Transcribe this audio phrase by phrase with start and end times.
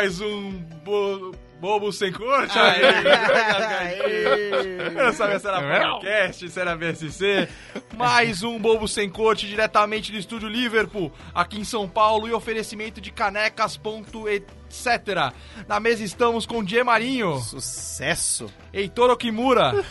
[0.00, 1.30] mais um bo...
[1.60, 2.58] Bobo Sem Corte.
[2.58, 2.80] Aí,
[4.96, 7.46] Eu não sabia se era podcast, se era BSC.
[7.98, 12.98] Mais um Bobo Sem Corte diretamente do estúdio Liverpool, aqui em São Paulo, e oferecimento
[12.98, 15.34] de canecas.etc.
[15.68, 18.46] Na mesa estamos com Die Marinho, Sucesso!
[18.72, 19.84] Heitor Okimura,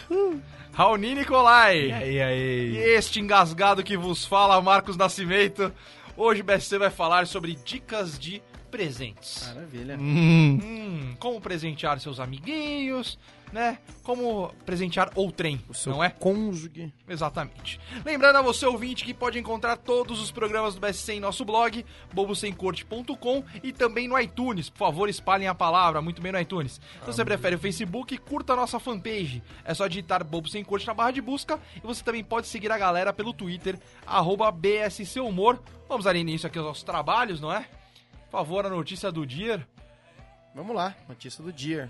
[0.74, 1.82] Raoni Nicolai.
[1.82, 2.72] E aí, aí?
[2.72, 5.72] E este engasgado que vos fala, Marcos Nascimento.
[6.18, 9.48] Hoje o BSC vai falar sobre dicas de presentes.
[9.48, 9.98] Maravilha.
[10.00, 13.18] Hum, Hum, como presentear seus amiguinhos,
[13.52, 13.80] né?
[14.04, 16.10] Como presentear outrem, O seu não é?
[16.10, 16.94] cônjuge.
[17.08, 17.80] Exatamente.
[18.06, 21.84] Lembrando a você, ouvinte, que pode encontrar todos os programas do BSC em nosso blog,
[22.14, 24.70] bobosemcorte.com e também no iTunes.
[24.70, 26.80] Por favor, espalhem a palavra, muito bem no iTunes.
[27.02, 29.42] Se você prefere o Facebook, curta a nossa fanpage.
[29.66, 32.72] É só digitar Bobo Sem Corte na barra de busca e você também pode seguir
[32.72, 35.60] a galera pelo Twitter, arroba BSC Humor.
[35.88, 37.68] Vamos dar início aqui aos nossos trabalhos, não é?
[38.30, 39.68] Por favor, a notícia do dia.
[40.54, 41.90] Vamos lá, notícia do dia.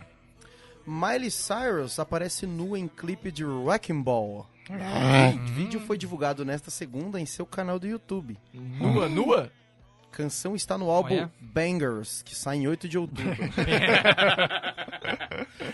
[0.86, 4.48] Miley Cyrus aparece nua em clipe de Wrecking Ball.
[4.70, 8.38] O vídeo foi divulgado nesta segunda em seu canal do YouTube.
[8.54, 9.52] nua, nua?
[10.12, 11.32] Canção está no álbum Olha.
[11.40, 13.36] Bangers, que sai em 8 de outubro.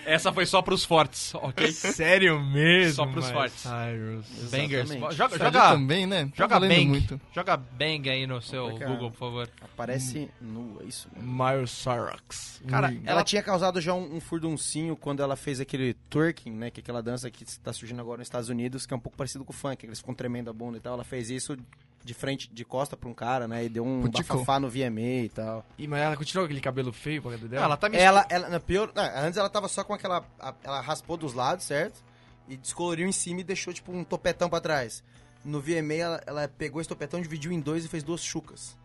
[0.06, 1.72] Essa foi só pros fortes, ok?
[1.74, 2.94] Sério mesmo?
[2.96, 3.62] Só pros fortes.
[3.62, 4.26] Cyrus.
[4.52, 4.90] Bangers.
[4.92, 5.16] Exatamente.
[5.16, 6.26] Joga, Joga também, né?
[6.26, 6.86] Tá joga Bang.
[6.86, 7.22] muito.
[7.34, 9.50] Joga Bang aí no seu Porque, Google, por favor.
[9.62, 11.32] Aparece nua, isso mesmo.
[11.32, 12.62] Miley Cyrus.
[12.68, 12.88] Cara.
[12.88, 16.70] Ela, Ela- tinha causado já um, um furduncinho quando ela fez aquele twerking, né?
[16.72, 19.18] Que é aquela dança que está surgindo agora nos Estados Unidos, que é um pouco
[19.18, 20.94] parecido com o funk, que eles ficam tremendo a bunda e tal.
[20.94, 21.58] Ela fez isso
[22.06, 23.66] de frente, de costa pra um cara, né?
[23.66, 24.38] E deu um Puticou.
[24.38, 25.66] bafafá no VMA e tal.
[25.78, 27.50] E, mas ela continua com aquele cabelo feio pra dela?
[27.56, 28.18] Não, ela tá misturando.
[28.20, 31.34] Ela, ela, na pior, ah, antes ela tava só com aquela, a- ela raspou dos
[31.34, 32.04] lados, certo?
[32.48, 35.04] E descoloriu em cima e deixou tipo um topetão pra trás.
[35.44, 38.78] No VMA ela, ela pegou esse topetão, dividiu em dois e fez duas chucas.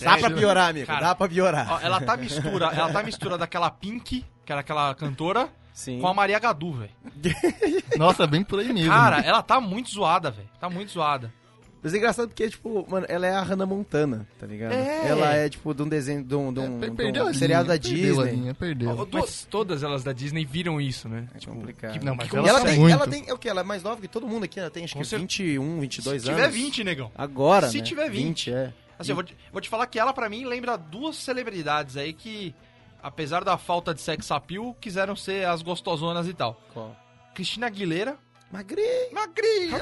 [0.00, 1.72] Dá pra piorar, amigo, Cara, dá pra piorar.
[1.74, 6.00] Ó, ela tá mistura, ela tá mistura daquela Pink, que era aquela cantora, Sim.
[6.00, 6.90] com a Maria Gadu, velho.
[7.96, 8.90] Nossa, bem por aí mesmo.
[8.90, 10.48] Cara, ela tá muito zoada, velho.
[10.58, 11.32] Tá muito zoada.
[11.82, 14.72] Mas é engraçado porque, tipo, mano, ela é a Hannah Montana, tá ligado?
[14.72, 15.06] É.
[15.08, 17.26] Ela é, tipo, de um desenho, de um, de um, É, de um perdeu a
[17.26, 18.40] linha, seriado da perdeu a Disney.
[18.40, 18.90] linha, perdeu.
[18.98, 21.28] Ó, Mas todas elas da Disney viram isso, né?
[21.34, 21.92] É complicado.
[21.98, 22.92] que- Não, mas que- E ela, ela tem, muito.
[22.92, 23.48] ela tem, é o que?
[23.48, 25.78] Ela é mais nova que todo mundo aqui, ela tem acho Com que cer- 21,
[25.80, 26.42] 22 Se anos.
[26.42, 27.12] tiver 20, negão.
[27.14, 27.84] Agora, Se né?
[27.84, 28.52] tiver 20.
[28.52, 28.72] é.
[28.98, 32.12] Assim, eu vou te, vou te falar que ela, pra mim, lembra duas celebridades aí
[32.12, 32.52] que,
[33.00, 36.60] apesar da falta de sex appeal, quiseram ser as gostosonas e tal.
[36.74, 36.96] Qual?
[37.34, 38.16] Cristina Aguilera.
[38.50, 39.78] Magrinha, Magrinha,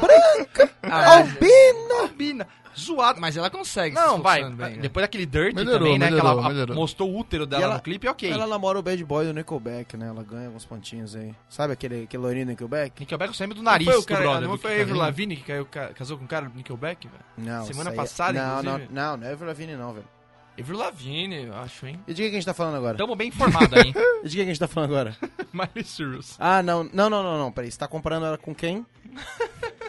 [0.00, 2.00] branca, Ah, albina.
[2.02, 3.20] albina, zoada.
[3.20, 3.94] Mas ela consegue.
[3.94, 4.42] Não, vai.
[4.42, 4.82] bem, né?
[4.82, 6.06] Depois daquele Dirty Melhorou, também, né?
[6.06, 6.74] que melhorou, ela a- melhorou.
[6.76, 8.30] mostrou o útero dela E ela- no clipe, ok.
[8.32, 10.08] Ela namora o bad boy do Nickelback, né?
[10.08, 11.32] Ela ganha alguns pontinhos aí.
[11.48, 12.98] Sabe aquele, aquele loirinho do Nickelback?
[13.00, 14.42] Nickelback eu sempre do Não nariz foi o do cara, brother.
[14.48, 14.82] não do foi a.
[14.82, 17.24] Avril Lavigne que caiu, ca- casou com um cara do Nickelback, velho?
[17.38, 17.64] Não.
[17.64, 18.88] Semana é- passada, não, não, inclusive.
[18.94, 20.15] não, não é Avril Lavigne não, velho.
[20.58, 22.00] Avril Lavigne, eu acho, hein?
[22.08, 22.96] E de que a gente tá falando agora?
[22.96, 23.92] Tamo bem informado aí.
[24.24, 25.16] E de que a gente tá falando agora?
[25.52, 26.36] Miley Cyrus.
[26.38, 27.70] Ah, não, não, não, não, não, peraí.
[27.70, 28.84] Você tá comparando ela com quem?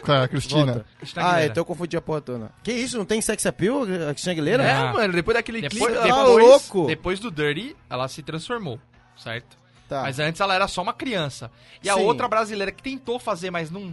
[0.02, 0.72] Com a Cristina.
[0.74, 0.86] Volta.
[1.16, 2.52] Ah, então eu confundi a porra toda.
[2.62, 2.96] Que isso?
[2.96, 4.62] Não tem sex appeal, a Cristina Aguilera?
[4.62, 4.92] É, Ah.
[4.92, 5.98] mano, depois daquele Depois, clipe...
[5.98, 6.86] Tá depois, louco?
[6.86, 8.80] depois do Dirty, ela se transformou,
[9.16, 9.58] certo?
[9.88, 10.02] Tá.
[10.02, 11.50] Mas antes ela era só uma criança.
[11.82, 12.02] E a Sim.
[12.02, 13.92] outra brasileira que tentou fazer, mas não,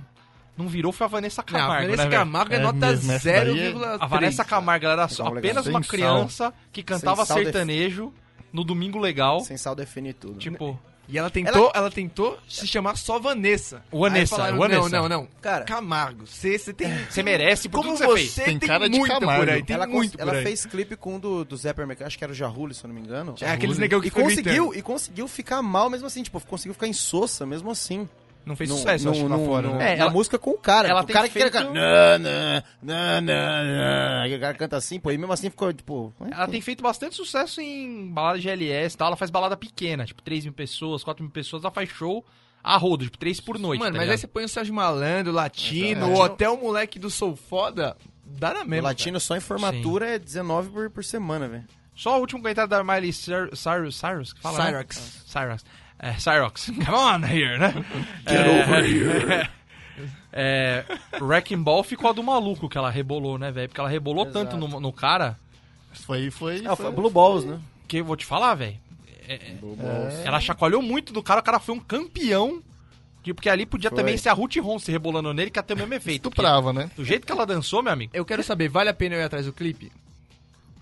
[0.57, 2.17] não virou, foi a Vanessa Não, a Camargo, Vanessa né?
[2.17, 3.97] Camargo é É nota mesmo, essa daí é- 0,3.
[3.99, 8.13] A Vanessa Camargo ela era só, apenas uma criança que cantava sertanejo
[8.53, 9.41] no Domingo Legal.
[9.41, 10.39] Sem sal define tudo.
[10.39, 11.91] Tipo, E ela tentou, ela...
[11.91, 13.83] tentou se chamar só Vanessa.
[13.91, 14.89] Vanessa, falaram, Vanessa.
[14.89, 15.27] Não, não, não.
[15.41, 16.87] Cara, Camargo, você você tem...
[17.07, 18.35] você merece por Como você você fez.
[18.35, 19.45] Tem tem, cara de Camargo.
[19.45, 22.17] por aí, tem ela, muito ela fez clipe com um do, do Zé Permercado, acho
[22.17, 23.35] que era o Jahuli, se eu não me engano.
[23.41, 24.75] É aqueles negão que E conseguiu, gritando.
[24.78, 28.08] e conseguiu ficar mal mesmo assim, tipo, conseguiu ficar insossa mesmo assim.
[28.46, 29.94] Não fez sucesso, eu acho, num- lá fora, num- né?
[29.94, 30.88] É, na ela- música com o cara.
[30.88, 31.72] ela o tem cara que feito- canta.
[31.74, 34.28] Nã, nã, nã, nã, nã.
[34.28, 36.14] E o cara canta assim, pô, e mesmo assim ficou, tipo.
[36.32, 39.08] Ela tem feito bastante sucesso em balada GLS e tal.
[39.08, 41.64] Ela faz balada pequena, tipo 3 mil pessoas, 4 mil pessoas.
[41.64, 42.24] Ela faz show
[42.64, 43.80] a rodo, tipo 3 por noite.
[43.80, 44.20] Mano, tá mas aí ligado?
[44.22, 46.12] você põe o Sérgio Malandro, Latino, Exato.
[46.14, 48.90] ou até o moleque do Sou Foda, dá na O mesma.
[48.90, 51.66] latino só em formatura é 19 por, por semana, velho.
[51.96, 54.66] Só o último comentário da Miley Cyr- Cyrus, Cyrus, que fala, né?
[54.66, 55.24] Cyrax.
[56.00, 56.70] É, Cyrox.
[56.86, 57.74] Come on here, né?
[58.28, 59.50] Get over here.
[60.38, 60.84] É,
[61.22, 63.70] Wrecking Ball ficou a do maluco que ela rebolou, né, velho?
[63.70, 64.38] Porque ela rebolou Exato.
[64.46, 65.38] tanto no, no cara
[65.94, 66.62] Foi, foi.
[66.66, 67.58] Ah, foi Blue Balls, né?
[67.88, 68.76] que eu vou te falar, velho.
[69.26, 70.14] é- é- Blue Balls.
[70.26, 72.62] ela chacoalhou muito do cara, o cara foi um campeão.
[73.24, 73.96] Porque ali podia Foi.
[73.97, 76.30] também ser a Ruth Ronce rebolando nele, que ia ter o mesmo efeito.
[76.30, 76.92] porque Estuprava, né?
[76.97, 78.12] Do jeito que ela dançou, meu amigo.
[78.14, 79.90] Eu quero saber, vale a pena eu ir atrás do clipe?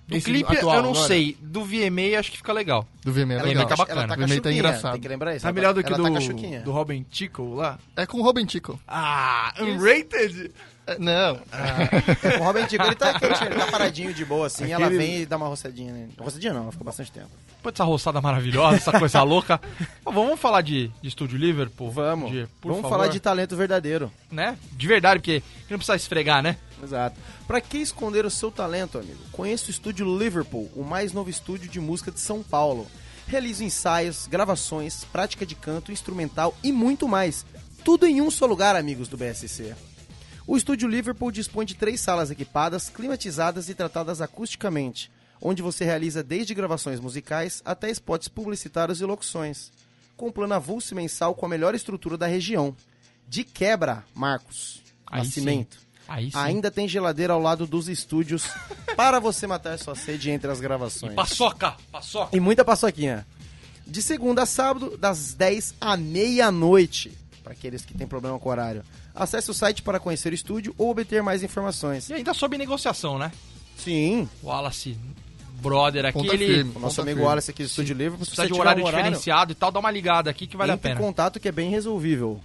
[0.07, 1.07] Do Esse clipe atual eu não agora?
[1.07, 1.38] sei.
[1.41, 2.85] Do VMA acho que fica legal.
[3.03, 3.65] Do VMA é Ela legal.
[3.67, 4.01] tá bacana.
[4.03, 4.91] Ela tá O VMA tá engraçado.
[4.94, 5.44] Tem que lembrar isso.
[5.44, 7.79] Tá ela melhor do que ela do, tá do Robin Tico lá?
[7.95, 8.77] É com o Robin Tico.
[8.88, 10.51] Ah, unrated?
[10.85, 11.39] É, Não.
[11.53, 15.21] É, o Robin Antigo, ele tá ele tá paradinho de boa assim, ela Aquele- vem
[15.21, 16.11] e dá uma roçadinha nele.
[16.19, 17.29] Roçadinha não, ela fica bastante tempo.
[17.55, 19.61] Depois dessa roçada maravilhosa, essa coisa louca.
[20.03, 21.89] Vamos falar de, de estúdio Liverpool?
[21.89, 22.29] Vamos.
[22.29, 22.97] De- por Vamos favor.
[22.97, 24.11] falar de talento verdadeiro.
[24.29, 24.57] Né?
[24.73, 26.57] De verdade, porque não precisa esfregar, né?
[26.83, 27.19] Exato.
[27.47, 29.19] Pra que esconder o seu talento, amigo?
[29.31, 32.88] Conheça o estúdio Liverpool, o mais novo estúdio de música de São Paulo.
[33.27, 37.45] Realiza ensaios, gravações, prática de canto, instrumental e muito mais.
[37.83, 39.75] Tudo em um só lugar, amigos do BSC.
[40.45, 45.09] O estúdio Liverpool dispõe de três salas equipadas, climatizadas e tratadas acusticamente,
[45.41, 49.71] onde você realiza desde gravações musicais até spots publicitários e locuções,
[50.18, 52.75] com um plano avulso mensal com a melhor estrutura da região.
[53.27, 54.81] De quebra, Marcos.
[55.06, 55.77] Aí Nascimento.
[55.77, 55.86] Sim.
[56.33, 58.45] Ainda tem geladeira ao lado dos estúdios
[58.95, 61.13] para você matar sua sede entre as gravações.
[61.15, 61.75] Paçoca!
[61.91, 62.35] Paçoca!
[62.35, 63.25] E muita paçoquinha.
[63.85, 67.11] De segunda a sábado, das 10 à meia-noite.
[67.44, 68.83] Para aqueles que têm problema com o horário.
[69.13, 72.09] Acesse o site para conhecer o estúdio ou obter mais informações.
[72.09, 73.31] E ainda sob negociação, né?
[73.77, 74.97] Sim, O Wallace,
[75.61, 76.73] brother aqui, Ponta ele firme.
[76.79, 77.27] nosso Ponta amigo firme.
[77.27, 79.71] Wallace aqui do Estúdio Livre, se precisa de um horário, um horário diferenciado e tal,
[79.71, 80.95] dá uma ligada aqui que vale a pena.
[81.00, 82.39] contato que é bem resolvível.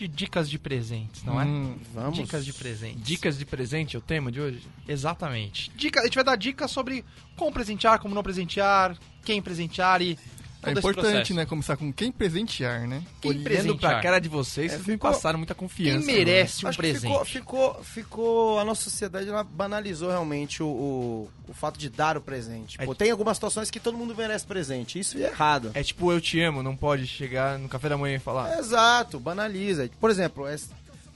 [0.00, 1.44] de dicas de presentes, não é?
[1.44, 2.18] Hum, Vamos.
[2.18, 3.02] Dicas de presentes.
[3.02, 4.66] Dicas de presente é o tema de hoje?
[4.88, 5.70] Exatamente.
[5.76, 7.04] Dica, a gente vai dar dicas sobre
[7.36, 11.46] como presentear, como não presentear, quem presentear e É todo esse importante, né?
[11.46, 13.02] Começar com quem presentear, né?
[13.20, 13.92] Quem Olhando presentear?
[13.92, 16.06] pra cara de vocês, É, vocês me ficou- passaram muita Quem confiança.
[16.06, 17.00] merece um Acho que presente?
[17.10, 18.58] ficou, ficou, ficou.
[18.58, 22.76] A nossa sociedade ela banalizou realmente o, o, o fato de dar o presente.
[22.80, 24.98] É Pô, tem algumas situações que todo mundo merece presente.
[24.98, 25.70] Isso é errado.
[25.74, 28.58] É tipo, eu te amo, não pode chegar no café da manhã e falar.
[28.58, 29.88] Exato, banaliza.
[30.00, 30.56] Por exemplo, é-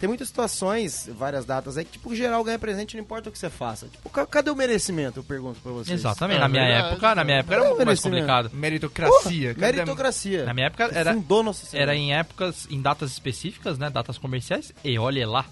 [0.04, 3.38] tem muitas situações, várias datas aí, que, tipo, geral ganha presente, não importa o que
[3.38, 3.86] você faça.
[3.88, 5.20] Tipo, ca- cadê o merecimento?
[5.20, 5.98] Eu pergunto pra vocês.
[5.98, 6.36] Exatamente.
[6.36, 8.50] É na minha verdade, época, na minha época era muito mais complicado.
[8.52, 9.54] Meritocracia.
[9.54, 10.44] Porra, meritocracia.
[10.44, 11.90] Na minha época era, Fundou nossa sociedade.
[11.90, 13.88] era em épocas, em datas específicas, né?
[13.88, 14.74] Datas comerciais.
[14.84, 15.46] E olha lá.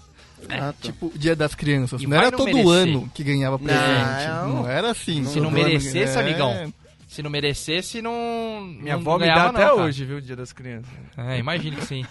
[0.47, 0.77] Exato.
[0.81, 1.99] Tipo, Dia das Crianças.
[1.99, 2.67] E não era não todo merecer.
[2.77, 4.27] ano que ganhava presente.
[4.27, 4.49] Não.
[4.49, 5.23] Não, era assim.
[5.25, 6.21] Se não merecesse, é.
[6.21, 6.71] amigão.
[7.13, 8.59] Se não merecesse, não.
[8.61, 10.19] Minha não avó me dá até não, hoje, viu?
[10.19, 10.91] Dia das crianças.
[11.15, 12.03] É, imagino que sim.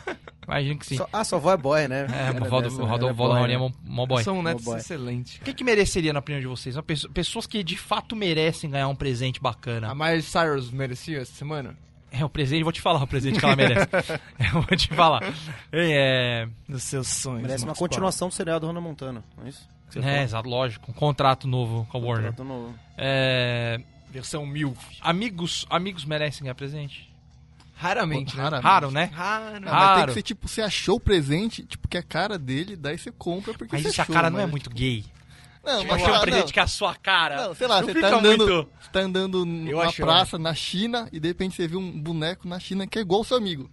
[0.47, 0.97] Imagino que sim.
[0.97, 2.07] Só- ah, sua avó é boy, né?
[2.13, 3.59] É, Era o vó do, o Raoni é né?
[3.59, 4.23] mó, mó boy.
[4.23, 4.79] São netos boy.
[4.79, 5.39] excelentes.
[5.39, 6.77] O que, que mereceria, na opinião de vocês?
[6.77, 9.91] Uma pessoa- pessoas que de fato merecem ganhar um presente bacana.
[9.91, 11.77] A Miley Cyrus merecia essa semana?
[12.13, 13.89] É, o presente, vou te falar o presente que ela merece.
[14.55, 15.21] Eu vou te falar.
[15.73, 17.43] Ei, É, Dos seus sonhos.
[17.43, 19.69] Merece uma continuação do serial do Hannah Montana, não é isso?
[19.97, 20.91] É, exato, lógico.
[20.91, 22.31] Um contrato novo com a Warner.
[22.31, 22.75] Contrato novo.
[22.97, 23.81] É.
[24.13, 24.77] Versão mil.
[25.01, 27.11] amigos, amigos merecem ganhar presente?
[27.75, 28.43] Raramente, né?
[28.43, 28.65] Raramente.
[28.67, 29.11] Raro, né?
[29.13, 29.45] Raro.
[29.61, 30.07] Não, mas tem Raro.
[30.09, 33.11] que ser tipo, você achou o presente, tipo, que é a cara dele, daí você
[33.11, 35.05] compra porque Mas você isso a achou, cara não é mas- muito gay.
[35.65, 36.53] Não, Tipo, mas achar um ah, presente não.
[36.53, 37.49] que é a sua cara.
[37.49, 40.53] Não, sei lá, Não você tá andando, muito- você tá andando numa acho praça na
[40.55, 43.37] China e de repente você viu um boneco na China que é igual ao seu
[43.37, 43.71] amigo.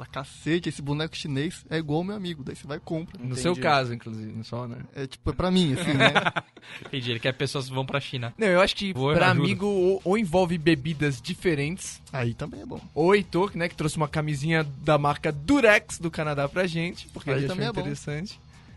[0.00, 2.42] Fala, cacete, esse boneco chinês é igual ao meu amigo.
[2.42, 3.18] Daí você vai e compra.
[3.18, 3.40] No Entendi.
[3.42, 4.78] seu caso, inclusive, não só, né?
[4.94, 6.12] É tipo, é pra mim, assim, né?
[6.86, 8.32] Entendi, ele quer pessoas que vão pra China.
[8.38, 12.66] Não, eu acho que Boa, pra amigo ou, ou envolve bebidas diferentes, Aí também é
[12.66, 12.80] bom.
[12.94, 17.30] ou Heitor, né, que trouxe uma camisinha da marca Durex do Canadá pra gente, porque
[17.30, 17.82] Aí a gente também é bom.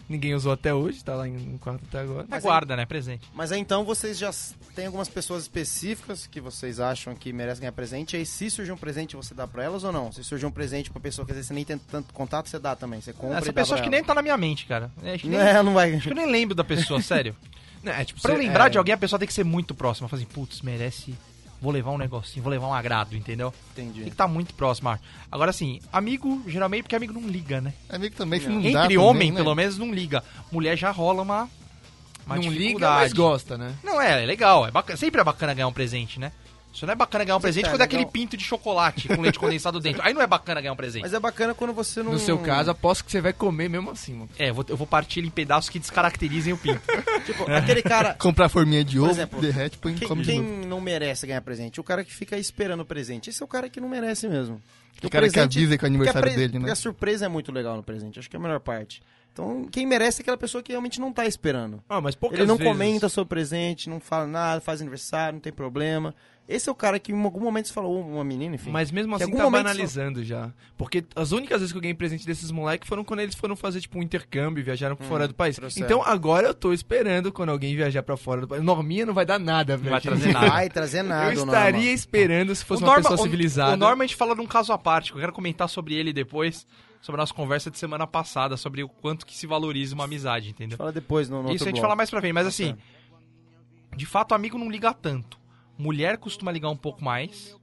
[0.10, 2.28] Ninguém usou até hoje, tá lá em- no quarto até agora.
[2.30, 2.86] É guarda, né?
[2.86, 3.28] Presente.
[3.34, 4.32] Mas aí então vocês já
[4.76, 8.14] têm algumas pessoas específicas que vocês acham que merecem ganhar presente.
[8.14, 10.12] E aí se surgir um presente, você dá pra elas ou não?
[10.12, 12.60] Se surgir um presente pra pessoa que às vezes você nem tem tanto contato, você
[12.60, 13.00] dá também.
[13.00, 14.92] Você compra Essa e dá pessoa pra acho que nem tá na minha mente, cara.
[15.02, 15.94] É, Acho que, nem, É, não vai.
[15.96, 17.36] acho que eu nem lembro da pessoa, sério.
[17.82, 19.44] Não, é tipo, Pra eu cê- lembrar é, de alguém, a pessoa tem que ser
[19.46, 20.08] muito próxima.
[20.10, 21.16] Fazer, putz, merece.
[21.64, 23.54] Vou levar um negocinho, vou levar um agrado, entendeu?
[23.74, 24.04] Tem Entendi.
[24.04, 24.90] que estar muito próximo.
[24.90, 25.02] acho.
[25.32, 27.74] Agora, assim, amigo, geralmente porque amigo não liga, né?
[27.88, 28.56] Amigo também, se Não.
[28.56, 29.38] não dá Entre também, homem, né?
[29.38, 30.22] pelo menos, não liga.
[30.52, 31.50] Mulher já rola uma.
[32.26, 33.74] uma Não liga, mas gosta, né?
[33.82, 34.68] Não, é, é legal.
[34.68, 36.34] É bacana, sempre é bacana ganhar um presente, né?
[36.74, 39.22] Só não é bacana ganhar um presente tá, quando é aquele pinto de chocolate com
[39.22, 40.02] leite condensado dentro.
[40.04, 41.04] Aí não é bacana ganhar um presente.
[41.04, 42.14] Mas é bacana quando você não.
[42.14, 44.30] No seu caso, aposto que você vai comer mesmo assim, mano.
[44.40, 46.82] É, eu vou, eu vou partir ele em pedaços que descaracterizem o pinto.
[47.26, 48.16] Tipo, aquele cara.
[48.20, 50.68] Comprar forminha de ovo, exemplo, derrete, põe e Quem, come de quem novo.
[50.68, 51.80] não merece ganhar presente?
[51.80, 53.30] O cara que fica aí esperando o presente.
[53.30, 54.62] Esse é o cara que não merece mesmo.
[55.02, 56.60] O cara que avisa que é o aniversário pre- dele, né?
[56.60, 59.02] Porque a surpresa é muito legal no presente, acho que é a melhor parte.
[59.32, 61.82] Então, quem merece é aquela pessoa que realmente não tá esperando.
[61.90, 65.34] Ah, mas poucas Ele não vezes- comenta sobre o presente, não fala nada, faz aniversário,
[65.34, 66.14] não tem problema.
[66.46, 68.70] Esse é o cara que em algum momento você falou, uma menina, enfim.
[68.70, 70.52] Mas mesmo assim tá banalizando já.
[70.78, 73.80] Porque as únicas vezes que eu ganhei presente desses moleques foram quando eles foram fazer,
[73.80, 75.56] tipo, um intercâmbio, viajaram pra fora do país.
[75.56, 75.86] trouxeram.
[75.86, 78.62] Então agora eu tô esperando quando alguém viajar pra fora do país.
[78.62, 79.92] Norminha não vai dar nada, velho.
[79.92, 80.50] vai trazer Não nada.
[80.50, 81.54] vai trazer nada, Eu Norma.
[81.54, 83.74] estaria esperando se fosse O uma Norma- pessoa o- civilizada.
[83.74, 85.96] O Norma a gente fala de um caso à parte, que eu quero comentar sobre
[85.96, 86.68] ele depois,
[87.02, 90.50] sobre a nossa conversa de semana passada, sobre o quanto que se valoriza uma amizade,
[90.50, 90.78] entendeu?
[90.78, 91.86] Fala depois no, no Isso outro a gente bloco.
[91.86, 92.76] fala mais pra frente, mas assim,
[93.96, 95.42] de fato, amigo não liga tanto.
[95.78, 97.56] Mulher costuma ligar um pouco mais,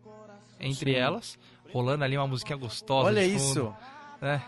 [0.59, 1.38] entre elas,
[1.73, 3.07] rolando ali uma musiquinha gostosa.
[3.07, 3.75] Olha de fundo, isso.
[4.21, 4.43] né?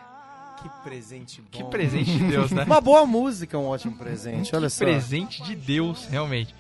[0.63, 1.49] Que presente bom.
[1.51, 2.65] Que presente de Deus, né?
[2.65, 4.85] Uma boa música é um ótimo presente, olha que só.
[4.85, 6.55] presente de Deus, realmente.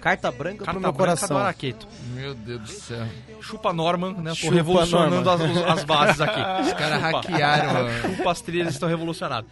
[0.00, 1.78] Carta branca Carta pro meu branca do coração.
[2.14, 3.06] Meu Deus do céu.
[3.40, 4.32] Chupa Norman, né?
[4.38, 6.40] Tô revolucionando as, as bases aqui.
[6.66, 8.16] Os caras hackearam, mano.
[8.16, 9.50] Chupa as trilhas estão revolucionados.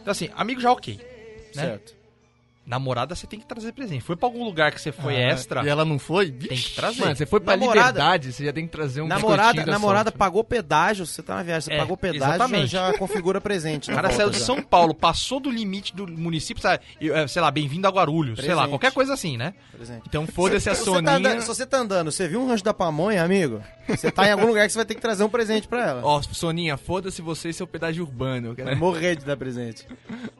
[0.00, 0.96] Então assim, amigo já ok.
[1.54, 1.62] Né?
[1.62, 2.01] Certo.
[2.64, 4.02] Namorada você tem que trazer presente.
[4.04, 6.30] Foi pra algum lugar que você foi Ah, extra, E ela não foi?
[6.30, 7.00] tem que trazer.
[7.00, 10.18] Mano, você foi pra Namorada- liberdade, você já tem que trazer um Namorada, namorada sorte.
[10.18, 12.66] pagou pedágio, você tá na viagem, você É, pagou pedágio, exatamente.
[12.68, 13.90] já configura presente.
[13.90, 14.38] O cara saiu de.
[14.38, 16.82] São Paulo, passou do limite do município, sabe?
[17.00, 18.70] É, sei lá, bem-vindo a Guarulhos, sei lá, Presente.
[18.70, 19.54] qualquer coisa assim, né?
[19.72, 20.02] Presente.
[20.06, 21.16] Então foda-se a tá Soninha.
[21.16, 23.60] andando- se você tá andando, você viu um rancho da pamonha, amigo?
[23.88, 26.00] Você tá em algum lugar que você vai ter que trazer um presente pra ela.
[26.04, 28.48] Ó, Soninha, foda-se você e seu pedágio urbano.
[28.50, 29.84] Eu quero- morrer de dar presente.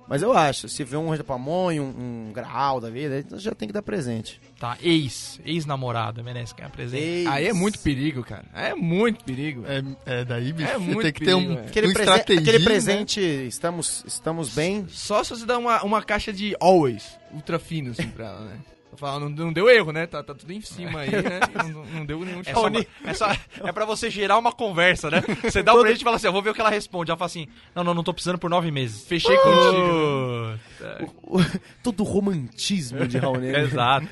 [0.09, 3.25] Mas eu acho, se vê um rancho da pamonha, um, um graal da vida, aí
[3.41, 4.41] já tem que dar presente.
[4.59, 7.27] Tá, ex, ex-namorada, merece ganhar presente.
[7.29, 8.45] Aí é muito perigo, cara.
[8.55, 9.65] É muito perigo.
[9.67, 9.83] É,
[10.21, 11.67] é daí, bicho, É você muito tem que ter um, perigo, é.
[11.69, 12.65] Aquele, um prese- estratégia, aquele né?
[12.65, 14.87] presente, estamos, estamos bem.
[14.89, 18.59] Só se você dá uma, uma caixa de always, ultra fino, assim, pra ela, né?
[19.01, 20.07] Não, não deu erro, né?
[20.07, 21.41] Tá, tá tudo em cima aí, né?
[21.73, 22.89] Não, não deu nenhum É, só, choque.
[23.07, 23.27] é, só,
[23.65, 25.23] é pra você gerar uma conversa, né?
[25.43, 27.11] Você dá um presente e fala assim, eu vou ver o que ela responde.
[27.11, 29.03] Ela fala assim, não, não, não tô precisando por nove meses.
[29.07, 30.59] Fechei contigo.
[31.83, 33.61] Todo o romantismo de Raul Negro.
[33.63, 34.09] Exato.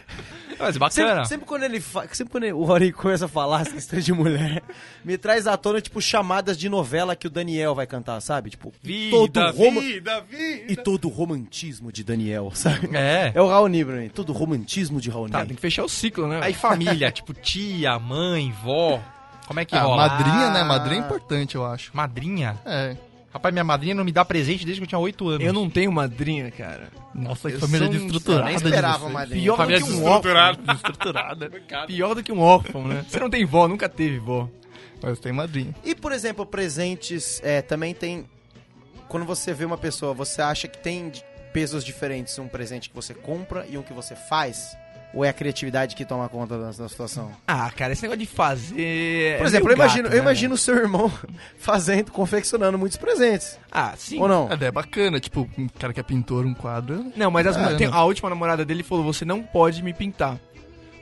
[0.59, 1.09] Mas bacana.
[1.25, 2.07] Sempre, sempre quando ele fa...
[2.13, 4.63] sempre quando ele- o Rory começa a falar essa questão de mulher,
[5.05, 8.51] me traz à tona, tipo, chamadas de novela que o Daniel vai cantar, sabe?
[8.51, 9.81] Tipo, Vida, todo roma...
[9.81, 10.73] vida, vida.
[10.73, 12.91] E todo o romantismo de Daniel, sabe?
[12.95, 13.33] É.
[13.35, 14.11] É o Raul Nibro, né?
[14.15, 15.49] Todo o romantismo de Raul Tá, Nibro.
[15.49, 16.41] tem que fechar o ciclo, né?
[16.43, 19.01] Aí família, tipo tia, mãe, vó.
[19.47, 20.09] Como é que Ah, rola?
[20.09, 20.61] madrinha, né?
[20.61, 20.65] Ah.
[20.65, 21.91] Madrinha é importante, eu acho.
[21.95, 22.57] Madrinha?
[22.67, 22.97] É.
[23.33, 25.47] Rapaz, minha madrinha não me dá presente desde que eu tinha oito anos.
[25.47, 26.89] Eu não tenho madrinha, cara.
[27.15, 28.41] Nossa, que Eu família sou desestruturada.
[28.43, 29.13] Eu nem de esperava, vocês.
[29.13, 29.43] madrinha.
[29.43, 30.49] Pior Família do que um desestruturada.
[30.59, 30.65] órfão.
[30.75, 31.51] Desestruturada.
[31.87, 33.05] Pior do que um órfão, né?
[33.09, 34.49] Você não tem vó, nunca teve vó.
[35.03, 35.75] Mas tem madrinha.
[35.85, 38.27] E, por exemplo, presentes, é, também tem...
[39.09, 42.95] Quando você vê uma pessoa, você acha que tem de- pesos diferentes um presente que
[42.95, 44.77] você compra e um que você faz?
[45.13, 47.33] Ou é a criatividade que toma conta da, da situação?
[47.47, 49.37] Ah, cara, esse negócio de fazer.
[49.39, 50.23] Por é exemplo, eu imagino, gato, eu né?
[50.23, 51.11] imagino o seu irmão
[51.59, 53.59] fazendo, confeccionando muitos presentes.
[53.73, 54.21] Ah, sim.
[54.21, 54.49] Ou não?
[54.51, 57.13] É, é bacana, tipo, um cara que é pintor, um quadro.
[57.17, 57.95] Não, mas as- É, tem- não.
[57.95, 60.39] a última namorada dele falou: você não pode me pintar.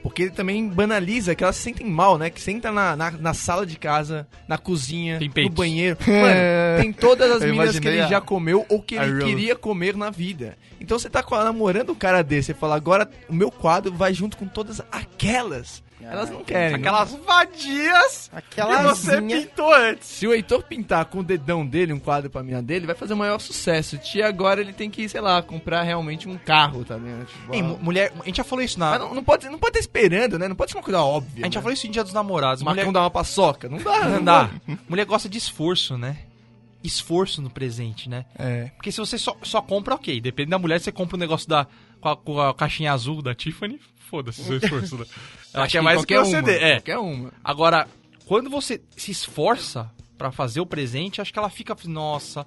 [0.09, 2.31] Porque ele também banaliza que elas se sentem mal, né?
[2.31, 5.97] Que senta na, na, na sala de casa, na cozinha, Tem no banheiro.
[6.07, 9.27] Mano, tem todas as minas que ele a- já comeu ou que a ele Rose.
[9.27, 10.57] queria comer na vida.
[10.81, 14.37] Então você tá namorando um cara desse, você fala, agora o meu quadro vai junto
[14.37, 15.83] com todas aquelas.
[16.11, 16.77] Elas não querem.
[16.77, 19.41] Aquelas vadias Aquela que você asinha.
[19.41, 20.09] pintou antes.
[20.09, 23.15] Se o Heitor pintar com o dedão dele um quadro pra mina dele, vai fazer
[23.15, 23.99] o maior sucesso.
[23.99, 27.27] Tia, agora ele tem que, sei lá, comprar realmente um carro, tá vendo?
[27.27, 28.91] Tipo, Ei, mu- mulher, a gente já falou isso na...
[28.91, 30.49] Mas não, não pode, não pode estar esperando, né?
[30.49, 31.45] Não pode ser uma coisa óbvia.
[31.45, 31.63] A gente já né?
[31.63, 32.63] falou isso em Dia dos Namorados.
[32.63, 33.69] O Mulher, Macão dá uma paçoca.
[33.69, 34.51] Não dá, não dá.
[34.89, 36.17] Mulher gosta de esforço, né?
[36.83, 38.25] Esforço no presente, né?
[38.39, 38.71] É.
[38.77, 40.21] Porque se você só, só compra, ok.
[40.21, 41.67] Depende da mulher, você compra um negócio da,
[42.01, 45.05] com, a, com a caixinha azul da Tiffany, foda-se o seu esforço, né?
[45.55, 46.59] Ela Acho quer mais do que qualquer você uma, dê.
[46.59, 46.73] É.
[46.77, 47.33] Qualquer uma.
[47.45, 47.87] Agora,
[48.27, 52.45] quando você se esforça pra fazer o presente, acho que ela fica, nossa,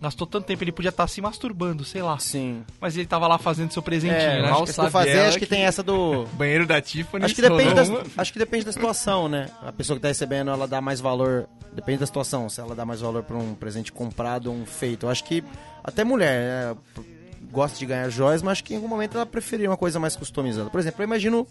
[0.00, 2.18] gastou tanto tempo, ele podia estar se masturbando, sei lá.
[2.18, 2.62] Sim.
[2.80, 4.40] Mas ele tava lá fazendo seu presentinho, É, né?
[4.42, 6.24] acho Mal que se sabe tu fazer, acho que, que- tem essa do...
[6.36, 7.24] Banheiro da Tiffany.
[7.24, 7.82] Acho que, depende da,
[8.18, 9.48] acho que depende da situação, né?
[9.62, 11.48] A pessoa que tá recebendo, ela dá mais valor.
[11.72, 15.06] Depende da situação, se ela dá mais valor pra um presente comprado ou um feito.
[15.06, 15.42] Eu acho que
[15.84, 17.04] até mulher né,
[17.50, 20.16] gosta de ganhar joias, mas acho que em algum momento ela preferia uma coisa mais
[20.16, 20.70] customizada.
[20.70, 21.46] Por exemplo, eu imagino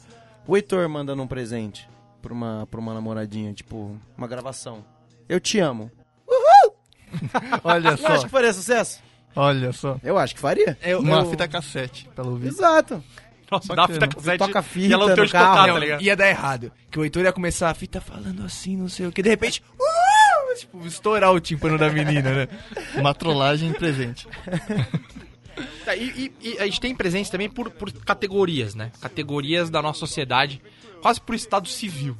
[0.47, 1.87] o Heitor mandando um presente
[2.21, 4.83] pra uma, pra uma namoradinha, tipo, uma gravação.
[5.27, 5.91] Eu te amo.
[7.63, 8.99] Olha Não só, acho que faria sucesso?
[9.35, 9.97] olha só.
[10.03, 10.77] Eu acho que faria.
[10.81, 12.47] Eu- Uma eu- fita cassete, pelo ouvido.
[12.53, 13.03] Exato.
[13.51, 15.49] Nossa, dá a fita cassete Toca fita e ela não tem onde carro.
[15.55, 16.01] tocar, Não, tá ligado?
[16.01, 16.71] ia dar errado.
[16.89, 19.21] Que o Heitor ia começar a fita falando assim, não sei o que.
[19.21, 22.47] De repente, uh, tipo, estourar o tímpano da menina, né?
[22.97, 24.27] Uma trollagem presente.
[25.83, 28.91] Tá, e, e- e a gente tem presentes também por, por categorias, né?
[29.01, 30.61] Categorias da nossa sociedade,
[31.01, 32.17] quase por estado civil.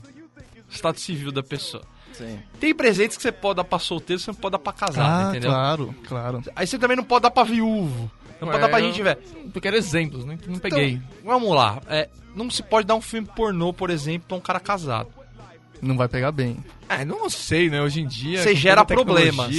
[0.70, 1.84] Estado civil da pessoa.
[2.14, 2.40] Sim.
[2.60, 5.30] Tem presentes que você pode dar pra solteiro, você não pode dar pra casado, Ah,
[5.32, 5.50] entendeu?
[5.52, 6.44] claro, claro.
[6.56, 8.10] Aí você também não pode dar pra viúvo.
[8.40, 9.20] Não pode dar pra eu- gente, velho.
[9.54, 10.38] Eu quero exemplos, né?
[10.48, 10.92] Não peguei.
[10.94, 11.82] Então, vamos lá.
[11.88, 15.10] É, não se pode dar um filme pornô, por exemplo, pra um cara casado.
[15.82, 16.58] Não vai pegar bem.
[16.88, 17.82] Ah, não sei, né?
[17.82, 18.42] Hoje em dia.
[18.42, 19.50] Você gera problemas.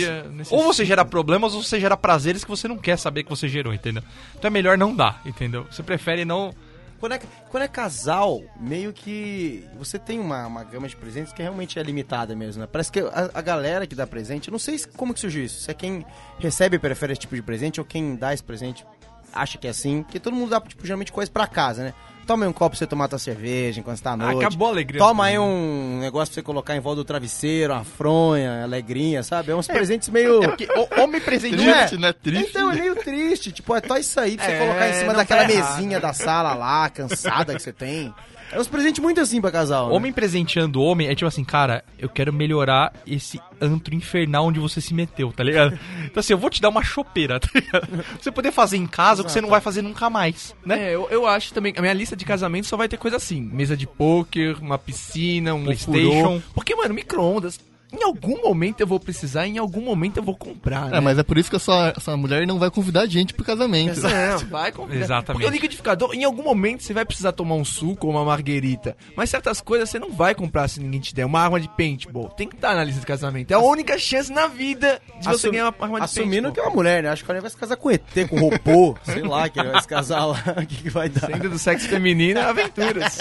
[0.50, 3.48] Ou você gera problemas ou você gera prazeres que você não quer saber que você
[3.48, 4.02] gerou, entendeu?
[4.36, 5.66] Então é melhor não dar, entendeu?
[5.70, 6.54] Você prefere não.
[6.98, 7.20] Quando é,
[7.50, 11.82] quando é casal, meio que você tem uma, uma gama de presentes que realmente é
[11.82, 12.68] limitada mesmo, né?
[12.70, 15.44] Parece que a, a galera que dá presente, eu não sei se- como que surgiu
[15.44, 15.60] isso.
[15.60, 16.06] Se é quem
[16.38, 18.82] recebe e prefere esse tipo de presente ou quem dá esse presente
[19.30, 20.02] acha que é assim.
[20.04, 21.94] Porque todo mundo dá, tipo, geralmente coisa pra casa, né?
[22.26, 24.44] Toma aí um copo pra você tomar tua cerveja enquanto você tá à Ah, noite.
[24.44, 24.98] acabou a alegria.
[25.00, 29.52] Toma aí um negócio pra você colocar em volta do travesseiro, uma fronha, alegrinha, sabe?
[29.52, 30.42] É uns presentes meio...
[30.42, 31.62] É porque o homem presenteia.
[31.64, 31.78] Não é?
[31.86, 32.12] Triste, né?
[32.12, 32.50] Triste.
[32.50, 33.52] Então, é meio triste.
[33.52, 36.54] Tipo, é só isso aí pra você É, colocar em cima daquela mesinha da sala
[36.54, 38.12] lá, cansada que você tem.
[38.52, 39.88] É uns presentes muito assim pra casal.
[39.88, 39.94] né?
[39.94, 44.80] Homem presenteando homem é tipo assim, cara, eu quero melhorar esse antro infernal onde você
[44.80, 45.78] se meteu, tá ligado?
[46.06, 47.86] Então assim, eu vou te dar uma chopeira, tá ligado?
[47.88, 50.90] Pra Você poder fazer em casa o que você não vai fazer nunca mais, né?
[50.90, 51.74] É, eu, eu acho também.
[51.76, 55.54] A minha lista de casamento só vai ter coisa assim: mesa de pôquer, uma piscina,
[55.54, 56.36] um PlayStation.
[56.36, 56.42] ofurô.
[56.54, 57.58] Porque, mano, micro-ondas.
[57.92, 60.88] Em algum momento eu vou precisar, em algum momento eu vou comprar.
[60.88, 61.00] É, né?
[61.00, 63.32] mas é por isso que a sua, a sua mulher não vai convidar a gente
[63.32, 64.00] pro casamento.
[64.00, 64.96] Não, vai comprar.
[64.96, 65.42] Exatamente.
[65.42, 68.96] Porque o liquidificador, em algum momento você vai precisar tomar um suco ou uma marguerita.
[69.16, 71.24] Mas certas coisas você não vai comprar se ninguém te der.
[71.24, 72.28] Uma arma de paintball.
[72.30, 73.50] Tem que estar na lista de casamento.
[73.50, 76.60] É a única chance na vida de você Assumi- ganhar uma arma de Assumindo que
[76.60, 76.66] é paintball.
[76.66, 77.08] uma mulher, né?
[77.10, 78.96] Acho que ela vai se casar com ET, com robô.
[79.04, 80.42] sei lá, que ele vai se casar lá.
[80.60, 81.26] O que, que vai dar?
[81.26, 83.18] Sendo do sexo feminino, é aventuras.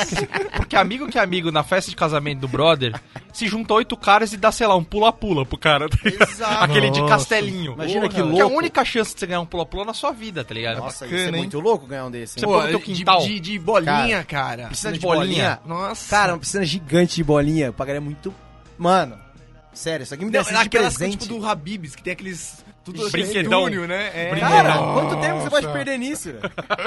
[0.56, 3.00] Porque amigo que é amigo na festa de casamento do brother,
[3.32, 5.98] se junta oito caras e dá, sei lá, um pula-pula pro cara, tá?
[6.04, 6.64] Exato.
[6.64, 7.74] Aquele de castelinho.
[7.74, 8.56] Imagina que Que é a louco.
[8.58, 10.78] única chance de você ganhar um pula-pula na sua vida, tá ligado?
[10.80, 11.38] Nossa, Bacana, isso é hein?
[11.38, 12.40] muito louco ganhar um desse.
[12.40, 13.22] Você pôr no teu de, quintal.
[13.22, 14.68] de, de bolinha, cara.
[14.70, 15.60] Piscina de de bolinha?
[15.66, 16.10] Nossa.
[16.10, 17.68] Cara, uma piscina gigante de bolinha.
[17.68, 18.34] Eu pagaria muito...
[18.78, 19.18] Mano,
[19.74, 21.18] sério, isso aqui me Não, desse de naquelas presente.
[21.28, 22.65] tipo do Habibs, que tem aqueles...
[22.86, 23.64] Tudo Brinquedão.
[23.64, 24.12] túnel, né?
[24.14, 24.40] É.
[24.40, 24.94] Cara, Nossa.
[25.02, 26.32] quanto tempo você pode perder nisso?
[26.32, 26.42] velho?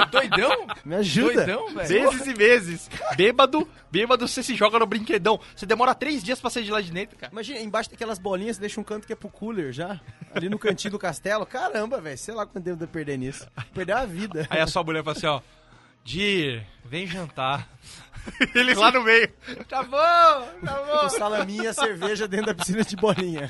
[0.09, 0.67] Doidão?
[0.85, 1.33] Me ajuda.
[1.45, 1.87] Doidão, velho.
[1.87, 2.89] Vezes e vezes.
[3.17, 5.37] Bêbado, bêbado, você se joga no brinquedão.
[5.53, 7.33] Você demora três dias pra sair de lá de dentro, cara.
[7.33, 9.99] Imagina, embaixo daquelas bolinhas, você deixa um canto que é pro cooler já.
[10.33, 11.45] Ali no cantinho do castelo.
[11.45, 12.17] Caramba, velho.
[12.17, 13.45] Sei lá quanto tempo deu perder nisso.
[13.73, 14.47] Perder a vida.
[14.49, 15.41] Aí a sua mulher fala assim, ó.
[16.03, 17.67] Dir, vem jantar.
[18.55, 19.27] Ele lá no meio.
[19.67, 21.09] Tá bom, tá bom.
[21.09, 23.49] salaminho e a cerveja dentro da piscina de bolinha.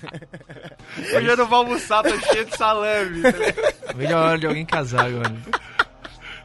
[0.98, 3.22] Hoje eu não vou almoçar, tô cheio de salame.
[3.22, 3.94] tá?
[3.96, 5.36] Melhor hora de alguém casar agora.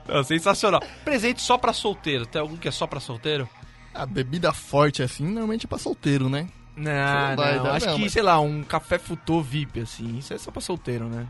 [0.07, 0.83] Não, sensacional.
[1.05, 2.27] Presente só pra solteiro.
[2.27, 3.49] Tem algum que é só pra solteiro?
[3.95, 6.47] A bebida forte assim, normalmente é pra solteiro, né?
[6.77, 7.37] Não, Não não.
[7.65, 10.19] dar, Acho não, que, mas- sei lá, um café futô VIP, assim.
[10.19, 11.27] Isso é só pra solteiro, né?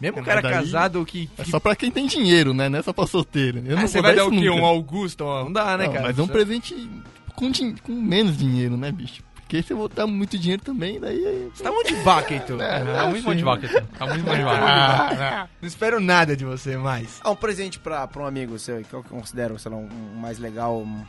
[0.00, 1.30] Mesmo É, um cara daí- casado que...
[1.38, 2.68] É que- só pra quem tem dinheiro, né?
[2.68, 3.62] Não é só pra solteiro.
[3.64, 4.36] Eu Ah, não você vai dar o quê?
[4.50, 4.60] nunca.
[4.60, 5.24] Um Augusto?
[5.24, 6.06] Não dá, né, Não, cara?
[6.08, 6.90] Mas é um presente
[7.34, 9.22] com, din- com menos dinheiro, né, bicho?
[9.36, 11.48] Porque se eu botar muito dinheiro também, daí...
[11.54, 12.58] Você tá muito de vaca, Heitor.
[12.60, 13.86] É, Tá muito mão de vaca.
[13.98, 15.50] Tá muito mão de vaca.
[15.62, 17.20] Não espero nada de você mais.
[17.22, 20.18] Ah, um presente pra, pra um amigo seu, que eu considero, sei lá, um, um
[20.20, 21.04] mais legal um,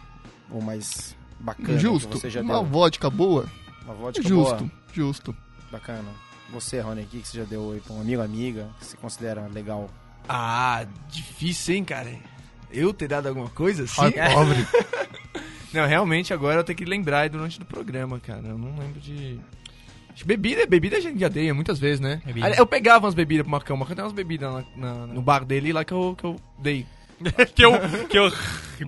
[0.52, 2.10] ou mais bacana Justo.
[2.10, 2.64] que você já Uma deu.
[2.66, 3.46] vodka boa,
[3.84, 5.36] Uma vodka justo, boa, justo.
[5.72, 6.06] bacana.
[6.50, 8.98] Você, Rony, o que que você já deu aí pra um amigo, amiga, que você
[8.98, 9.90] considera legal?
[10.30, 12.10] Ah, difícil, hein, cara?
[12.72, 14.02] Eu ter dado alguma coisa assim?
[14.20, 14.68] Ai, pobre.
[15.74, 18.42] Não, realmente agora eu tenho que lembrar durante o programa, cara.
[18.48, 19.40] Eu não lembro de.
[20.14, 22.22] Acho que Bebida, bebida a gente já dei muitas vezes, né?
[22.26, 22.50] Bebida.
[22.56, 25.46] Eu pegava umas bebidas pro Marcão, o Marcão tem umas bebidas lá na- no bar
[25.46, 26.86] dele lá que eu, que eu dei.
[27.56, 27.72] que eu,
[28.10, 28.32] que eu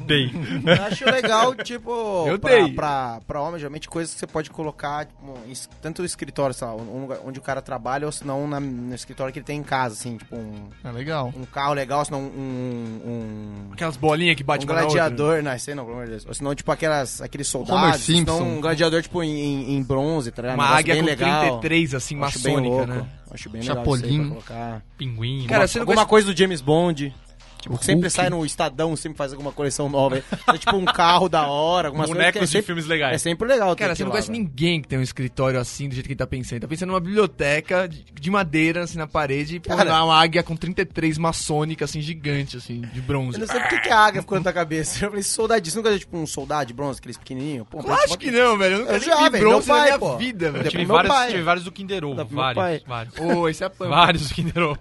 [0.06, 0.32] dei.
[0.66, 2.74] Eu acho legal, tipo, Eu pra, dei.
[2.74, 6.68] pra, pra homem, geralmente coisas que você pode colocar, tipo, em tanto no escritório, sei
[6.68, 9.46] lá, um lugar onde o cara trabalha, ou se não na- no escritório que ele
[9.46, 11.34] tem em casa, assim, tipo, um, É legal.
[11.36, 14.82] um carro legal, se não um, um, Aquelas bolinhas que um bate outra.
[14.84, 16.26] gladiador, não, sei não, pelo amor de Deus.
[16.28, 18.44] Ou senão, tipo, aquelas, aqueles soldados, se não Simpson.
[18.44, 20.56] um gladiador, tipo, em, em, bronze, tá ligado?
[20.58, 21.42] Uma Um águia bem com legal.
[21.62, 22.94] 33, assim, Acho bem maçônica, louco.
[22.94, 23.06] né?
[23.32, 24.20] Acho bem legal Chapolin.
[24.20, 24.82] pra colocar.
[24.98, 25.46] Pinguim.
[25.48, 26.10] Cara, Uma- Alguma conhece...
[26.10, 27.14] coisa do James Bond.
[27.62, 28.10] Tipo, que sempre Hulk.
[28.16, 30.16] sai no Estadão, sempre faz alguma coleção nova.
[30.16, 30.24] aí.
[30.48, 32.88] É tipo um carro da hora, algumas coisas que é bonecos de sempre, filmes é
[32.88, 33.22] legais.
[33.22, 33.76] sempre legal.
[33.76, 34.42] Cara, você não lá, conhece velho.
[34.44, 36.54] ninguém que tem um escritório assim, do jeito que ele tá pensando.
[36.54, 40.16] Ele tá pensando numa biblioteca de, de madeira, assim, na parede, e pôr lá uma
[40.22, 43.38] águia com 33 maçônica, assim, gigante, assim, de bronze.
[43.38, 45.06] Eu não sei por que a águia ficou na tua cabeça.
[45.06, 47.68] Eu falei, soldadinho, você nunca viu tipo um soldado de bronze, aqueles pequenininhos?
[47.70, 48.76] Pô, Eu acho que não, velho.
[48.76, 50.18] Eu nunca Eu já, vi velho, bronze meu na pai, minha pô.
[50.18, 50.70] vida, velho.
[50.70, 51.28] Tive meu vários, pai.
[51.32, 52.26] tive vários do Kinder Ovo.
[52.26, 52.82] Vários, pai.
[52.88, 53.14] vários.
[53.20, 53.70] Ô, esse é.
[53.70, 54.80] Vários do Kinder Ovo.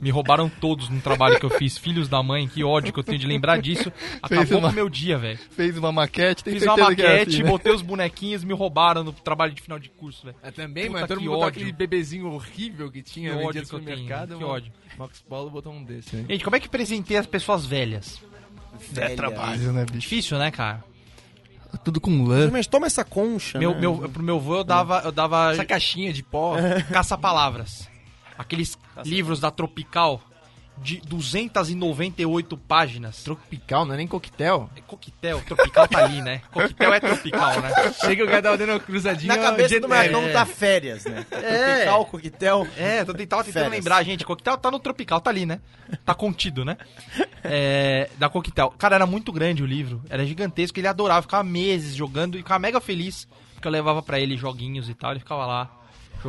[0.00, 1.78] Me roubaram todos no trabalho que eu fiz.
[1.78, 3.90] Filhos da mãe, que ódio que eu tenho de lembrar disso.
[4.22, 5.38] Acabou uma- com o meu dia, velho.
[5.52, 7.50] Fez uma maquete, tem Fiz uma é maquete, assim, né?
[7.50, 10.36] botei os bonequinhos, me roubaram no trabalho de final de curso, velho.
[10.42, 11.06] É, também, Puta, mano.
[11.08, 11.48] Todo que mundo ódio.
[11.48, 14.46] aquele bebezinho horrível que tinha Que ódio no que eu tenho, que mano.
[14.46, 14.72] ódio.
[14.98, 16.24] Max Paulo botou um desse, né?
[16.28, 18.20] Gente, como é que presenteia as pessoas velhas?
[18.90, 19.12] Velha.
[19.12, 20.00] É trabalho, né, bicho?
[20.00, 20.84] Difícil, né, cara?
[21.84, 22.50] Tudo com lã.
[22.50, 23.80] Mas toma essa concha, Meu, né?
[23.80, 26.54] meu, pro meu avô eu dava, eu dava Essa caixinha de pó.
[26.92, 27.88] caça-palavras.
[28.38, 30.22] Aqueles livros da Tropical
[30.78, 33.22] de 298 páginas.
[33.22, 34.70] Tropical, não é nem coquetel.
[34.76, 36.42] É Coquetel, Tropical tá ali, né?
[36.52, 37.70] Coquetel é Tropical, né?
[38.00, 39.34] Chega o cara tava dando uma cruzadinha.
[39.34, 40.14] Na cabeça do genérico.
[40.14, 41.24] Marcão tá férias, né?
[41.30, 41.66] É.
[41.84, 42.68] Tropical, coquetel.
[42.76, 44.24] É, tô tentando, tentando lembrar, gente.
[44.24, 45.60] Coquetel tá no Tropical, tá ali, né?
[46.04, 46.76] Tá contido, né?
[47.42, 48.70] É, da Coquetel.
[48.76, 50.02] Cara, era muito grande o livro.
[50.08, 50.78] Era gigantesco.
[50.78, 51.22] Ele adorava.
[51.22, 53.26] Ficava meses jogando e ficava mega feliz.
[53.54, 55.12] Porque eu levava pra ele joguinhos e tal.
[55.12, 55.70] Ele ficava lá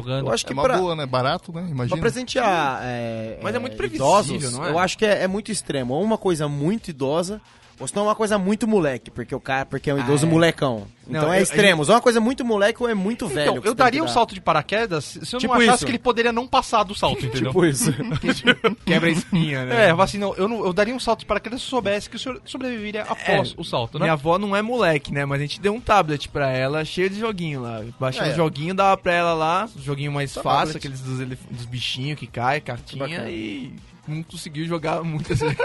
[0.01, 0.27] jogando.
[0.27, 1.05] Eu acho É que uma pra, boa, né?
[1.05, 1.61] Barato, né?
[1.61, 2.01] pra Imagina.
[2.01, 4.71] presentear é, Mas é muito previsível, idosos, não é?
[4.71, 5.93] eu acho que é, é muito extremo.
[5.93, 7.41] Ou uma coisa muito idosa,
[7.79, 10.29] ou senão uma coisa muito moleque, porque o cara porque é um idoso é.
[10.29, 10.87] molecão.
[11.07, 11.87] Não, Então é eu- extremos.
[11.87, 13.51] Ou uma coisa muito moleque ou é muito velho.
[13.51, 15.85] Então, que eu daria um salto de paraquedas se eu Tipo não achasse isso.
[15.85, 17.47] que ele poderia não passar do salto, entendeu?
[17.51, 17.93] Tipo isso.
[18.85, 19.87] Quebra a espinha, né?
[19.87, 22.09] É, eu assim, não, eu, não, eu daria um salto de paraquedas se eu soubesse
[22.09, 24.03] que o senhor sobreviveria após o salto, né?
[24.03, 25.23] Minha avó não é moleque, né?
[25.25, 27.81] Mas a gente deu um tablet pra ela, cheio de joguinho lá.
[27.99, 28.31] Baixou É.
[28.31, 30.77] um joguinho, dava pra ela lá, um joguinho mais Só fácil, tablet.
[30.77, 33.71] aqueles dos, elef- dos bichinhos que cai, cartinha, e
[34.07, 35.57] não conseguiu jogar muitas vezes.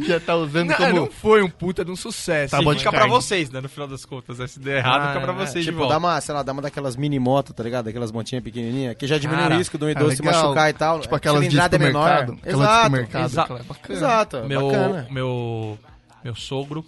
[0.00, 0.92] Já tá usando não, como...
[0.94, 2.50] não foi um puta de um sucesso.
[2.52, 3.60] Tá bom de Fica pra vocês, né?
[3.60, 4.46] No final das contas, né?
[4.46, 5.46] Se der errado, Ah, fica pra é.
[5.46, 5.94] vocês de Tipo, volta.
[5.94, 7.88] dá uma, sei lá, dá uma daquelas mini motos, tá ligado?
[7.88, 10.42] Aquelas motinhas pequenininhas, que já diminui Cara, o risco do idoso é se legal.
[10.42, 11.00] machucar e tal.
[11.00, 12.26] Tipo aquelas de é menor.
[12.26, 12.84] de Exato.
[12.84, 13.24] supermercado.
[13.26, 13.98] Exa- aquela é bacana.
[13.98, 15.06] Exato, meu, bacana.
[15.10, 15.78] meu,
[16.24, 16.84] meu sogro,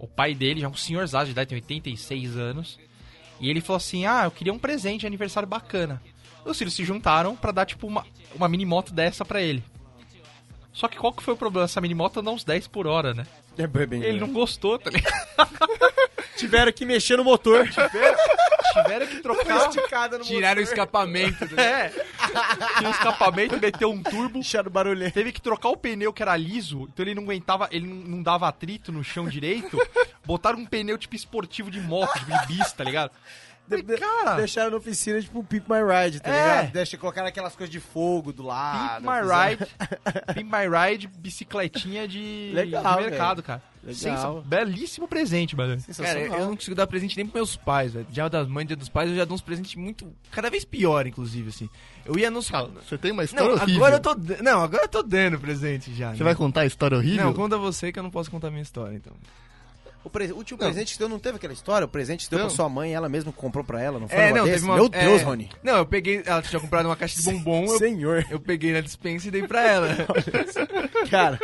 [0.00, 2.78] o pai dele, já é um senhorzaço de idade, tem 86 anos.
[3.40, 6.00] E ele falou assim: Ah, eu queria um presente de aniversário bacana.
[6.44, 8.04] Os filhos se juntaram pra dar, tipo, uma,
[8.34, 9.62] uma mini moto dessa pra ele.
[10.72, 11.64] Só que qual que foi o problema?
[11.66, 13.26] Essa mini moto anda uns 10 por hora, né?
[13.56, 15.14] É bem- Ele não gostou, tá ligado?
[16.36, 17.64] Tiveram que mexer no motor.
[17.70, 19.68] Tiveram que Uma trocar.
[19.68, 21.44] esticada no Tiraram o escapamento.
[21.54, 21.92] né?
[21.94, 22.78] É.
[22.78, 24.34] Tinha um escapamento, meteu um turbo.
[24.34, 25.14] Deixaram barulhento.
[25.14, 28.22] Teve que trocar o pneu que era liso, então ele não aguentava, ele não, não
[28.22, 29.78] dava atrito no chão direito.
[30.24, 33.12] Botaram um pneu tipo esportivo de moto, de bis, tá ligado?
[33.68, 36.56] Falei, cara, Deixaram na oficina, tipo, Pimp My Ride, tá É.
[36.60, 36.72] ligado?
[36.72, 39.02] Deixa colocar aquelas coisas de fogo do lado.
[39.02, 43.42] Pimp My fizeram- Ride, Pimp My Ride, bicicletinha de, Legal, de mercado, velho.
[43.46, 43.62] cara.
[43.82, 43.94] Legal.
[43.98, 45.76] Sensa- belíssimo presente, mano.
[45.96, 48.06] Cara, eu não consigo dar presente nem pros meus pais, velho.
[48.08, 50.10] Dia das mães, dia dos pais, eu já dou uns presentes muito.
[50.30, 51.68] Cada vez pior, inclusive, assim.
[52.04, 52.50] Eu ia nos.
[52.50, 53.76] Cara, você tem uma história Não, horrível.
[53.84, 54.14] agora eu tô.
[54.14, 56.12] da- Não, agora eu tô dando presente já.
[56.12, 56.24] Você né?
[56.24, 57.26] vai contar a história horrível?
[57.26, 59.12] Não, conta você que eu não posso contar a minha história, então.
[60.04, 60.66] O, pre- o último Não.
[60.66, 61.86] presente que deu não teve aquela história?
[61.86, 62.46] O presente que deu Não.
[62.46, 64.18] pra sua mãe, ela mesma comprou pra ela, não foi?
[64.18, 64.56] É, não, desse?
[64.56, 64.74] teve uma.
[64.76, 65.50] Meu Deus, é, Rony.
[65.62, 66.22] Não, eu peguei.
[66.26, 68.26] Ela tinha comprado uma caixa de bombom, eu, Senhor.
[68.30, 69.88] eu peguei na dispensa e dei pra ela.
[71.10, 71.38] Cara.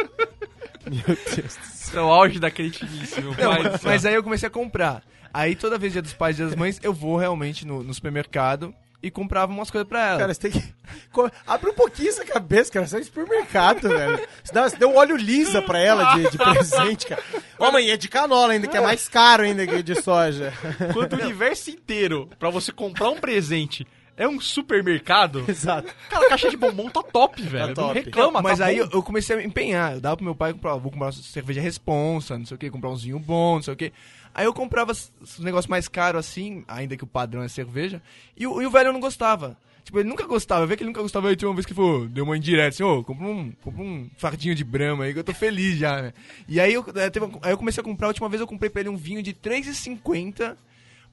[0.84, 1.58] Meu Deus.
[1.72, 3.62] Esse é o auge da cretinice, meu pai.
[3.62, 3.90] do mas, céu.
[3.90, 5.02] mas aí eu comecei a comprar.
[5.32, 7.94] Aí toda vez dia dos pais e dia das mães, eu vou realmente no, no
[7.94, 10.18] supermercado e comprava umas coisas pra ela.
[10.18, 10.62] Cara, você tem que.
[11.46, 12.86] Abre um pouquinho essa cabeça, cara.
[12.86, 14.20] Você é supermercado, velho.
[14.42, 17.22] Você, dá, você deu um óleo lisa pra ela de, de presente, cara.
[17.58, 20.52] Ô, mãe, é de canola ainda, que é mais caro ainda que de soja.
[20.92, 23.86] Quanto o universo inteiro, pra você comprar um presente,
[24.20, 25.94] é um supermercado, Exato.
[26.10, 27.68] cara, a caixa de bombom tá top, velho.
[27.68, 27.94] Não top.
[27.94, 28.90] reclama, mas tá aí bom.
[28.92, 29.94] eu, comecei a empenhar.
[29.94, 32.70] Eu dava pro meu pai comprar, vou comprar uma cerveja responsa, não sei o que,
[32.70, 33.92] comprar um vinho bom, não sei o que.
[34.34, 37.48] Aí eu comprava s- s- um negócio mais caro assim, ainda que o padrão é
[37.48, 38.00] cerveja,
[38.36, 39.56] e o, e o velho não gostava.
[39.84, 41.28] Tipo, ele nunca gostava, vi que ele nunca gostava.
[41.28, 44.08] Aí tinha uma vez que falou, deu uma indireta assim, ô, compra um, compra um
[44.16, 46.12] fardinho de brama aí que eu tô feliz já, né?
[46.46, 48.70] E aí eu, eh, teve aí eu comecei a comprar, a última vez eu comprei
[48.70, 50.56] pra ele um vinho de R$3,50,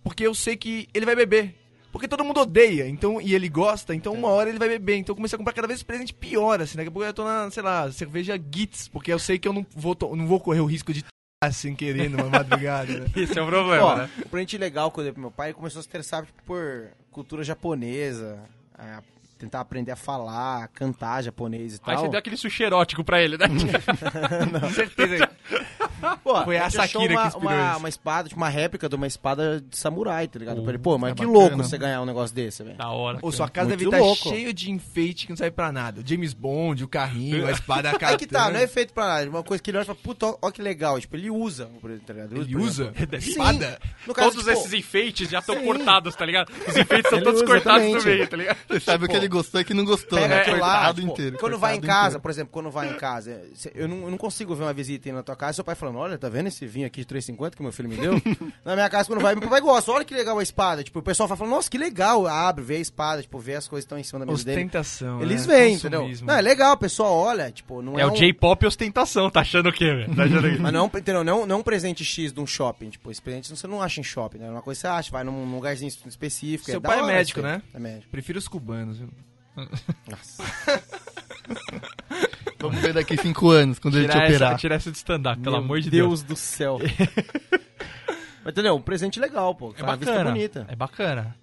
[0.03, 1.55] porque eu sei que ele vai beber.
[1.91, 4.97] Porque todo mundo odeia, então, e ele gosta, então uma hora ele vai beber.
[4.97, 6.75] Então eu comecei a comprar cada vez presente pior, assim.
[6.77, 9.53] Daqui a pouco eu tô na, sei lá, cerveja Gits, porque eu sei que eu
[9.53, 11.03] não vou, não vou correr o risco de
[11.51, 13.05] sem querer numa madrugada, né?
[13.15, 14.09] Esse é o problema, Ó, né?
[14.25, 16.41] o presente legal quando eu dei pro meu pai, ele começou a se interessar tipo,
[16.43, 18.39] por cultura japonesa,
[18.75, 19.03] a
[19.37, 22.05] tentar aprender a falar, cantar japonês e Aí tal.
[22.05, 23.45] você deu aquele sushi erótico pra ele, né?
[24.59, 25.29] Com certeza.
[26.23, 27.79] Pô, Foi a Shakira uma, que inspirou uma, isso.
[27.79, 30.57] uma espada, tipo uma réplica de uma espada de samurai, tá ligado?
[30.57, 31.37] Eu falei, pô, mas é que bacana.
[31.39, 32.77] louco você ganhar um negócio desse, velho.
[32.77, 33.19] da hora.
[33.21, 34.29] Ou sua casa Muito deve estar louco.
[34.29, 36.01] cheio de enfeite que não serve pra nada.
[36.01, 38.11] O James Bond, o carrinho, a espada, a katana.
[38.13, 39.29] Aí que tá, não é feito pra nada.
[39.29, 40.99] Uma coisa que ele olha e fala, puta, ó, que legal.
[40.99, 42.35] Tipo, ele usa, o tá ligado?
[42.35, 42.93] Ele por usa?
[42.95, 43.17] exemplo.
[43.17, 43.79] Espada?
[44.05, 46.51] No caso, Todos tipo, esses enfeites já estão cortados, tá ligado?
[46.67, 48.05] Os enfeites são Ele todos usa, cortados no exatamente.
[48.17, 48.57] meio, tá ligado?
[48.67, 50.43] Você sabe o que ele gostou e que não gostou, né?
[50.45, 51.37] Cortado tipo, inteiro.
[51.39, 53.41] quando vai em casa, por exemplo, quando vai em casa,
[53.73, 56.29] eu não, consigo ver uma visita aí na tua casa, seu pai falando, olha, tá
[56.29, 58.21] vendo esse vinho aqui de 3,50 que meu filho me deu?
[58.63, 60.83] na minha casa, quando vai, meu pai gosta, olha que legal a espada.
[60.83, 63.85] Tipo, o pessoal fala, nossa, que legal, abre, vê a espada, tipo, vê as coisas
[63.85, 64.61] que estão em cima da mesa dele.
[64.61, 65.21] Ostentação.
[65.21, 65.55] Eles né?
[65.55, 66.09] veem, entendeu?
[66.23, 68.15] Não, é legal, o pessoal olha, tipo, não é, É o um...
[68.15, 70.15] J-pop ostentação, tá achando o quê, velho?
[70.15, 70.57] Tá achando o quê?
[70.59, 71.23] Mas não, é entendeu?
[71.23, 72.89] Não, não é um presente X de um shopping.
[72.89, 74.47] Tipo, esse presente você não acha em shopping, né?
[74.47, 76.69] É uma coisa que você acha, vai num lugarzinho específico.
[76.69, 77.45] Seu da pai é médico, aí.
[77.45, 77.61] né?
[77.73, 78.11] É médico.
[78.11, 79.09] Prefiro os cubanos, viu?
[82.59, 84.57] Vamos ver daqui cinco anos, quando ele te Tirar essa, operar.
[84.59, 86.23] tirar essa de stand-up, pelo Meu amor de Deus.
[86.23, 86.79] do céu.
[88.43, 88.75] Mas entendeu?
[88.75, 89.73] Um presente legal, pô.
[89.77, 90.31] É Uma vista bacana.
[90.31, 90.65] bonita.
[90.69, 91.35] É bacana.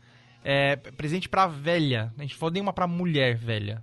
[0.43, 2.13] É presente pra velha.
[2.19, 3.83] A gente falou nenhuma pra mulher velha.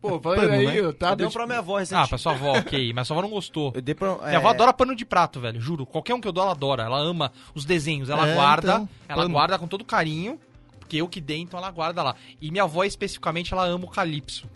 [0.00, 0.72] Pô, pano, falando aí, né?
[0.80, 2.08] eu Eu dei um pra minha avó Ah, recentemente.
[2.10, 2.92] pra sua avó, ok.
[2.92, 3.72] Mas sua avó não gostou.
[3.74, 4.16] Eu dei pra...
[4.18, 5.86] Minha avó adora pano de prato, velho, juro.
[5.86, 6.82] Qualquer um que eu dou, ela adora.
[6.82, 8.10] Ela ama os desenhos.
[8.10, 9.32] Ela É, guarda, então, ela pano.
[9.32, 10.38] guarda com todo carinho.
[10.78, 12.14] Porque eu que dei, então ela guarda lá.
[12.40, 14.46] E minha avó, especificamente, ela ama o Calypso.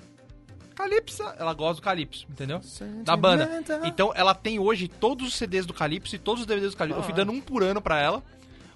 [0.79, 2.61] Calypso, ela gosta do Calypso, entendeu?
[3.03, 3.51] Da banda.
[3.85, 7.01] Então ela tem hoje todos os CDs do Calypso e todos os DVDs do Calypso.
[7.01, 8.23] Eu fui dando um por ano pra ela.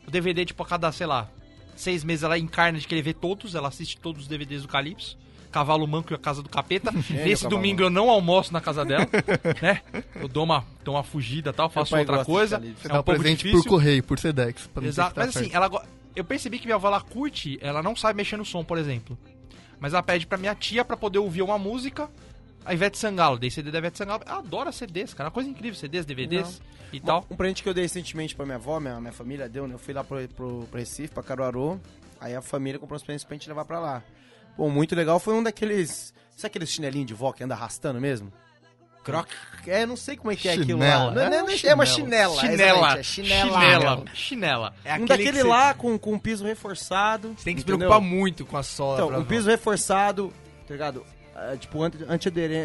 [0.04, 1.28] O DVD, tipo, a cada, sei lá,
[1.76, 3.54] seis meses ela encarna de querer ver todos.
[3.54, 5.16] Ela assiste todos os DVDs do Calypso.
[5.52, 6.90] Cavalo Manco e a Casa do Capeta.
[7.08, 9.06] Nesse Cavalo domingo eu não almoço na casa dela,
[9.62, 9.80] né?
[10.16, 12.56] Eu dou uma, dou uma fugida e tal, faço outra coisa.
[12.84, 13.62] É dá um pouco presente difícil.
[13.62, 14.68] por correio, por Sedex.
[14.82, 15.54] Exato, tá mas assim, perto.
[15.54, 15.86] ela,
[16.16, 19.16] eu percebi que minha avó ela curte, ela não sabe mexer no som, por exemplo.
[19.82, 22.08] Mas ela pede pra minha tia pra poder ouvir uma música.
[22.64, 24.22] A Ivete Sangalo, dei CD da Ivete Sangalo.
[24.24, 25.26] Ela adora CDs, cara.
[25.26, 27.26] Uma coisa incrível, CDs, DVDs e tal.
[27.28, 29.74] Um presente que eu dei recentemente pra minha avó, minha, minha família deu, né?
[29.74, 31.80] Eu fui lá pro, pro, pro Recife, pra Caruaru.
[32.20, 34.04] Aí a família comprou uns presentes pra gente levar pra lá.
[34.56, 35.18] Pô, muito legal.
[35.18, 36.14] Foi um daqueles...
[36.36, 38.32] Sabe aqueles chinelinhos de vó que anda arrastando mesmo?
[39.02, 39.28] Croc.
[39.66, 40.86] É, não sei como é que é aquilo lá.
[40.86, 42.34] Não, não, não, É é uma chinela.
[42.40, 43.52] Chinela, é chinela.
[43.60, 44.74] chinela, chinela.
[44.84, 47.34] É Um aquele daquele que você- lá com, com um piso reforçado.
[47.36, 47.88] Você tem que se entendeu?
[47.88, 49.04] preocupar muito com a sola.
[49.04, 50.32] Então, um piso reforçado,
[50.66, 51.04] tá ligado?
[51.34, 51.78] Ah, tipo,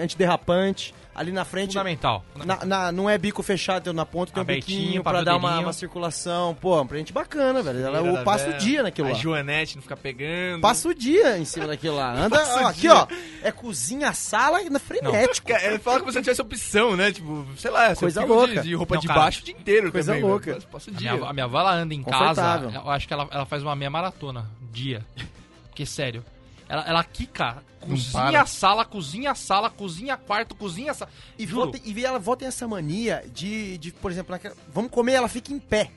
[0.04, 0.94] antiderrapante.
[1.16, 2.24] Ali na frente, Fundamental.
[2.46, 5.36] na, na- não é bico fechado, então na ponta tem um Abertinho, biquinho pra dar
[5.38, 6.54] uma, uma circulação.
[6.54, 7.80] Pô, um presente bacana, velho.
[7.84, 9.18] Ela, eu passo o dia naquilo A lá.
[9.18, 10.62] Joanete não fica pegando.
[10.62, 12.14] Passo o dia em cima daquilo lá.
[12.22, 13.08] Anda, Passa ó, aqui, ó.
[13.42, 15.48] É cozinha, sala e na frenético.
[15.48, 17.12] Cara, Ele fala como se tivesse opção, né?
[17.12, 18.54] Tipo, sei lá, Coisa louca.
[18.62, 20.60] De, de roupa Não, de cara, baixo o dia inteiro coisa também, louca.
[20.72, 21.12] Passa o A dia.
[21.14, 22.70] minha, avó- a minha avó ela anda em casa, Confortável.
[22.70, 25.04] eu acho que ela, ela faz uma meia maratona dia.
[25.66, 26.24] Porque, sério,
[26.70, 31.12] ela, ela quica, cozinha a sala, cozinha a sala, cozinha quarto, cozinha a sala.
[31.38, 35.14] E, tem- e ela volta tem essa mania de, de, por exemplo, naquela- vamos comer,
[35.14, 35.92] ela fica em pé.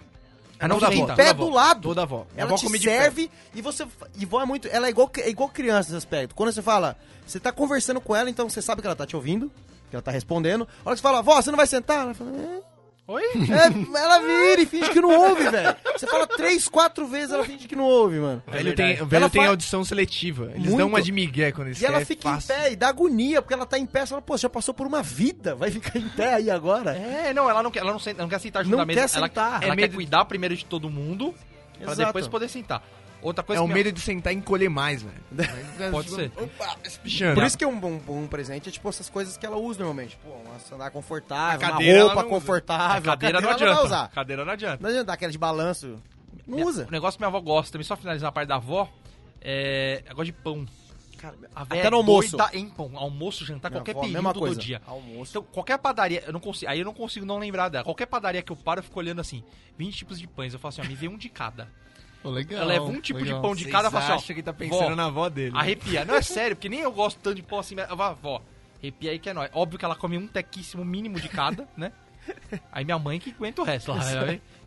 [0.62, 1.12] Ah, não, Ela fica senta.
[1.12, 1.80] em pé toda do avó, lado.
[1.80, 2.26] Toda avó.
[2.36, 3.02] Ela avó te come de pé.
[3.02, 3.86] serve e você.
[4.18, 4.68] E vó é muito.
[4.68, 6.34] Ela é igual, é igual criança nesse aspecto.
[6.34, 9.16] Quando você fala, você tá conversando com ela, então você sabe que ela tá te
[9.16, 9.50] ouvindo,
[9.88, 10.68] que ela tá respondendo.
[10.84, 12.00] A hora que você fala, vó, você não vai sentar?
[12.02, 12.60] Ela fala, é.
[13.12, 13.22] Oi?
[13.50, 15.76] É, ela vira e finge que não ouve, velho.
[15.96, 18.42] Você fala três, quatro vezes, ela finge que não ouve, mano.
[18.46, 19.02] O velho É tem, verdade.
[19.02, 20.44] o velho Ela tem fa- audição seletiva.
[20.54, 20.76] Eles Muito.
[20.78, 22.54] dão uma de migué quando eles E ela fica em fácil.
[22.54, 24.00] pé e dá agonia, porque ela tá em pé.
[24.06, 26.92] Você fala, pô, você já passou por uma vida, vai ficar em pé aí agora?
[26.96, 29.00] É, não, ela não quer, ela não, senta, não quer sentar junto Não da mesa.
[29.08, 29.62] quer ela, sentar.
[29.62, 31.34] Ela É quer medo- cuidar primeiro de todo mundo,
[31.82, 32.06] pra Exato.
[32.08, 32.82] depois poder sentar.
[33.22, 35.22] Outra coisa É o medo de sentar e encolher mais, velho.
[35.90, 36.32] Pode ser.
[36.36, 37.34] Opa, espichando.
[37.34, 40.16] Por isso que um bom, bom presente é tipo essas coisas que ela usa normalmente.
[40.22, 42.40] Pô, uma sandália confortável, A uma cadeira roupa ela não usa.
[42.40, 43.12] confortável.
[43.12, 43.74] A cadeira, não ela adianta.
[43.74, 44.08] vai usar.
[44.08, 44.82] Cadeira não adianta.
[44.82, 46.00] Não adianta aquela de balanço.
[46.46, 46.86] Não Minha- usa.
[46.88, 48.88] O negócio que minha avó gosta, também só finalizar a parte da avó,
[49.40, 50.02] é.
[50.06, 50.66] Ela gosta de pão.
[51.18, 52.34] Cara, A até véia é no almoço.
[52.36, 52.92] doida em pão.
[52.96, 54.58] Almoço, jantar, Minha qualquer avó, período mesma do coisa.
[54.58, 54.80] dia.
[54.86, 55.32] Almoço.
[55.32, 57.84] Então, qualquer padaria, eu não consigo, aí eu não consigo não lembrar dela.
[57.84, 59.44] Qualquer padaria que eu paro, eu fico olhando assim,
[59.76, 60.54] 20 tipos de pães.
[60.54, 61.68] Eu falo assim, ó, me vê um de cada.
[62.22, 63.36] Pô, legal, Eu levo um tipo legal.
[63.36, 65.28] de pão de Vocês cada e falo assim, ó, que tá pensando vó, na avó
[65.28, 65.52] dele.
[65.56, 66.04] Arrepia.
[66.04, 67.74] Não é sério, porque nem eu gosto tanto de pão assim.
[67.74, 68.42] Mas, vó, vó,
[68.78, 69.50] arrepia aí que é nóis.
[69.54, 71.92] Óbvio que ela come um tequíssimo mínimo de cada, né?
[72.70, 73.90] Aí minha mãe que aguenta o resto.
[73.92, 73.98] Lá,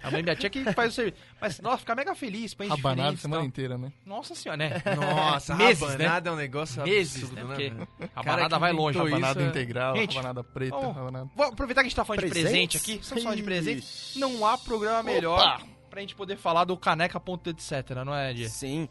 [0.01, 1.17] a mãe e minha tia que faz o serviço.
[1.39, 3.47] Mas, nossa, fica mega feliz, pães Rabanada a semana tal.
[3.47, 3.91] inteira, né?
[4.05, 4.81] Nossa senhora, né?
[4.99, 7.43] Nossa, Meses, rabanada é um negócio Meses, absurdo, né?
[7.69, 7.85] né?
[7.97, 8.97] Porque a Cara banada que vai longe.
[8.97, 11.29] a Rabanada banada- integral, Gente, rabanada preta, vamos- rabanada...
[11.35, 12.51] Vou aproveitar que a gente tá falando de Presentes?
[12.51, 13.01] presente aqui.
[13.01, 14.19] Estamos falando de presente.
[14.19, 15.61] Não há programa melhor
[15.93, 18.49] pra gente poder falar do caneca.etc, não é, Edi?
[18.49, 18.89] Sim.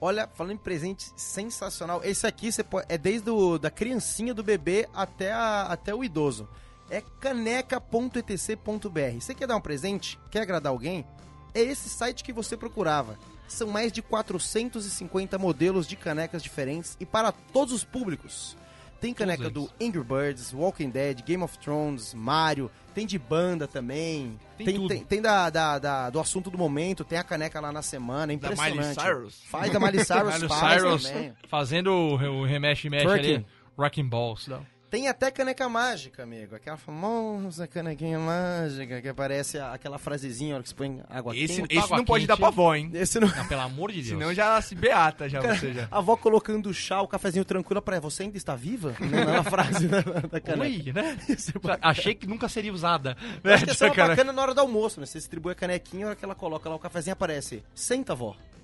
[0.00, 4.42] Olha, falando em presente sensacional, esse aqui você pode, é desde o, da criancinha do
[4.42, 6.48] bebê até, a- até o idoso.
[6.90, 9.20] É caneca.etc.br.
[9.20, 10.18] Você quer dar um presente?
[10.30, 11.06] Quer agradar alguém?
[11.54, 13.16] É esse site que você procurava.
[13.46, 18.56] São mais de 450 modelos de canecas diferentes e para todos os públicos.
[19.00, 24.38] Tem caneca do Angry Birds, Walking Dead, Game of Thrones, Mario, tem de banda também.
[24.58, 24.88] Tem Tem, tudo.
[24.88, 28.32] tem, tem da, da- da- do assunto do momento, tem a caneca lá na semana,
[28.32, 28.76] é Da impressionante.
[28.78, 29.42] Miley Cyrus.
[29.46, 31.32] Faz da Miley Cyrus, Miley faz Cyrus também.
[31.48, 33.46] fazendo o, o remexe-mexe ali.
[33.78, 34.46] Rocking Balls.
[34.48, 34.66] Não.
[34.90, 36.56] Tem até caneca mágica, amigo.
[36.56, 41.62] Aquela famosa canequinha mágica que aparece aquela frasezinha, a hora que você põe água Esse,
[41.62, 41.76] quente.
[41.76, 42.28] esse água não pode quente.
[42.28, 42.90] dar pra avó, hein?
[42.92, 43.28] Esse não...
[43.28, 44.08] Não, pelo amor de Deus.
[44.08, 45.86] Senão já se beata, já você já.
[45.92, 48.96] A avó colocando o chá, o cafezinho tranquilo pra você ainda está viva?
[48.98, 50.62] Não, não é frase da, da caneca.
[50.62, 51.16] Oi, né?
[51.28, 51.78] É.
[51.82, 53.16] Achei que nunca seria usada.
[53.44, 55.06] Eu acho que essa é uma bacana na hora do almoço, né?
[55.06, 57.62] Você distribui a canequinha, a hora que ela coloca lá o cafezinho aparece.
[57.72, 58.12] Senta,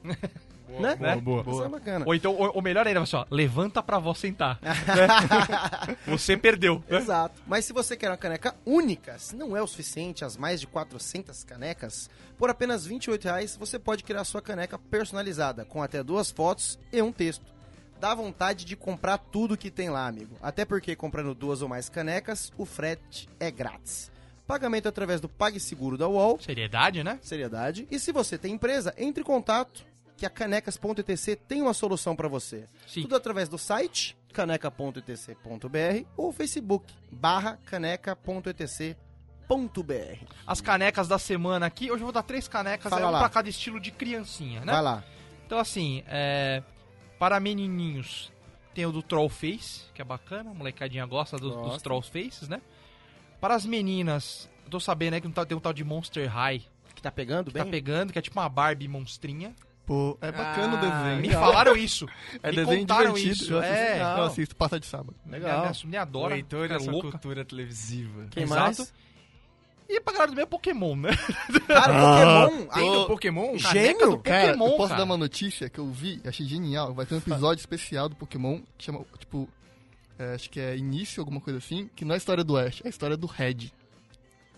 [0.06, 0.80] vó.
[0.80, 0.96] né?
[0.96, 1.66] boa, boa, Isso boa.
[1.66, 2.04] é bacana.
[2.06, 4.58] Ou então, ou, ou melhor ainda, assim, ó, levanta pra vó sentar.
[6.06, 6.82] Você perdeu.
[6.88, 6.98] né?
[6.98, 7.40] Exato.
[7.46, 10.66] Mas se você quer uma caneca única, se não é o suficiente as mais de
[10.66, 16.30] 400 canecas, por apenas 28 reais você pode criar sua caneca personalizada, com até duas
[16.30, 17.56] fotos e um texto.
[17.98, 20.36] Dá vontade de comprar tudo que tem lá, amigo.
[20.42, 24.10] Até porque comprando duas ou mais canecas, o frete é grátis.
[24.46, 26.38] Pagamento através do PagSeguro da UOL.
[26.40, 27.18] Seriedade, né?
[27.22, 27.88] Seriedade.
[27.90, 29.84] E se você tem empresa, entre em contato
[30.16, 32.66] que a canecas.etc tem uma solução para você.
[32.86, 33.02] Sim.
[33.02, 38.96] Tudo através do site caneca.etc.br ou Facebook barra caneca.etc.br.
[40.46, 41.90] As canecas da semana aqui.
[41.90, 43.18] Hoje eu vou dar três canecas, Fala é um lá.
[43.20, 44.72] pra cada estilo de criancinha, né?
[44.72, 45.04] Vai lá.
[45.46, 46.62] Então, assim, é,
[47.18, 48.32] para menininhos,
[48.74, 51.80] tem o do Troll Face, que é bacana, a molecadinha gosta dos, dos Gosta.
[51.82, 52.60] Troll Faces, né?
[53.40, 56.62] Para as meninas, eu tô sabendo né, que tem um tal de Monster High,
[56.94, 57.62] Que tá pegando que bem?
[57.64, 59.54] tá pegando, que é tipo uma Barbie monstrinha.
[59.86, 61.20] Pô, é bacana o Ah, desenho.
[61.22, 62.06] Me falaram isso.
[62.42, 63.32] É me desenho contaram divertido.
[63.44, 63.52] isso.
[63.52, 65.14] eu, assisto, é, eu assisto, passa de sábado.
[65.24, 65.60] Legal.
[65.60, 66.34] Minha, minha adora.
[66.34, 67.10] o Heitor essa louca.
[67.12, 68.26] cultura televisiva.
[68.30, 68.60] Quem Exato.
[68.60, 68.92] mais?
[69.88, 71.10] E pra galera do meu Pokémon, né?
[71.68, 71.92] Cara,
[72.44, 72.48] Ah.
[72.48, 72.92] Pokémon.
[72.92, 73.58] Do Pokémon?
[73.58, 74.10] Gênio?
[74.10, 74.98] Do Cara, Pokémon, eu posso cara.
[74.98, 76.92] dar uma notícia que eu vi, achei genial.
[76.92, 79.48] Vai ter um episódio especial do Pokémon que chama, tipo,
[80.18, 82.80] é, acho que é Início, alguma coisa assim, que não é a história do Ash,
[82.82, 83.70] é a história do Red.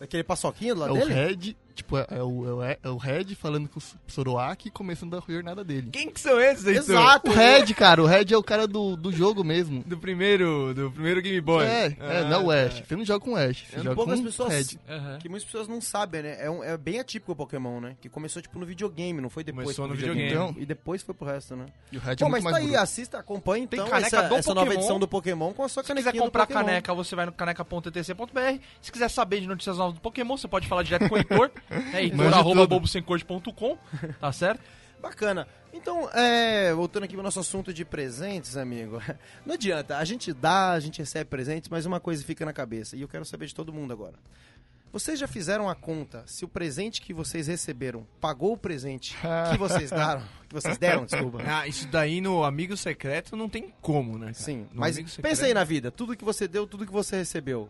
[0.01, 1.13] Aquele paçoquinho do É lado o dele?
[1.13, 4.71] Red, tipo, é, é o, é o- é o Red falando com o Soroaki e
[4.71, 5.89] começando a jornada dele.
[5.93, 6.83] Quem que são esses, Heitor?
[6.85, 7.31] Exato.
[7.31, 9.83] O Red, cara, o Red é o cara do, do jogo mesmo.
[9.87, 11.65] Do primeiro, do primeiro Game Boy.
[11.67, 12.83] É, é, Ah, não é o Ash.
[12.87, 15.19] Você não joga com o Ash, você É um joga pouco com pessoas- Red.
[15.21, 16.37] Que muitas pessoas não sabem, né?
[16.41, 17.97] É, um- é bem atípico o Pokémon, né?
[18.01, 20.31] Que começou, tipo, no videogame, não foi depois Começou no videogame.
[20.31, 20.55] Então.
[20.59, 21.67] E depois foi pro resto, né?
[21.93, 22.81] E o Red é Pô, muito mas mais tá aí, bruto.
[22.83, 24.81] assista, acompanhe Tem então caneca essa, do essa nova Pokémon.
[24.81, 28.61] edição do Pokémon com a sua Se quiser comprar caneca, você vai no caneca.etc.br.
[28.81, 31.51] Se quiser saber de notícias novas do Pokémon, você pode falar direto com o Heitor.
[31.71, 32.03] né?
[32.03, 33.79] Heitor, Manja arroba bobosemcorte.com,
[34.21, 34.61] tá certo?
[35.01, 35.47] Bacana.
[35.73, 39.01] Então, é, voltando aqui pro nosso assunto de presentes, amigo.
[39.47, 42.97] Não adianta, a gente dá, a gente recebe presentes, mas uma coisa fica na cabeça.
[42.97, 44.15] E eu quero saber de todo mundo agora.
[44.91, 49.15] Vocês já fizeram a conta se o presente que vocês receberam pagou o presente
[49.53, 50.23] que vocês deram?
[50.49, 51.43] Que vocês deram, desculpa.
[51.47, 54.33] Ah, isso daí no Amigo Secreto não tem como, né?
[54.33, 54.35] cara?
[54.35, 55.91] Sim, No mas pensa aí na vida.
[55.91, 57.69] Tudo que você deu, tudo que você recebeu.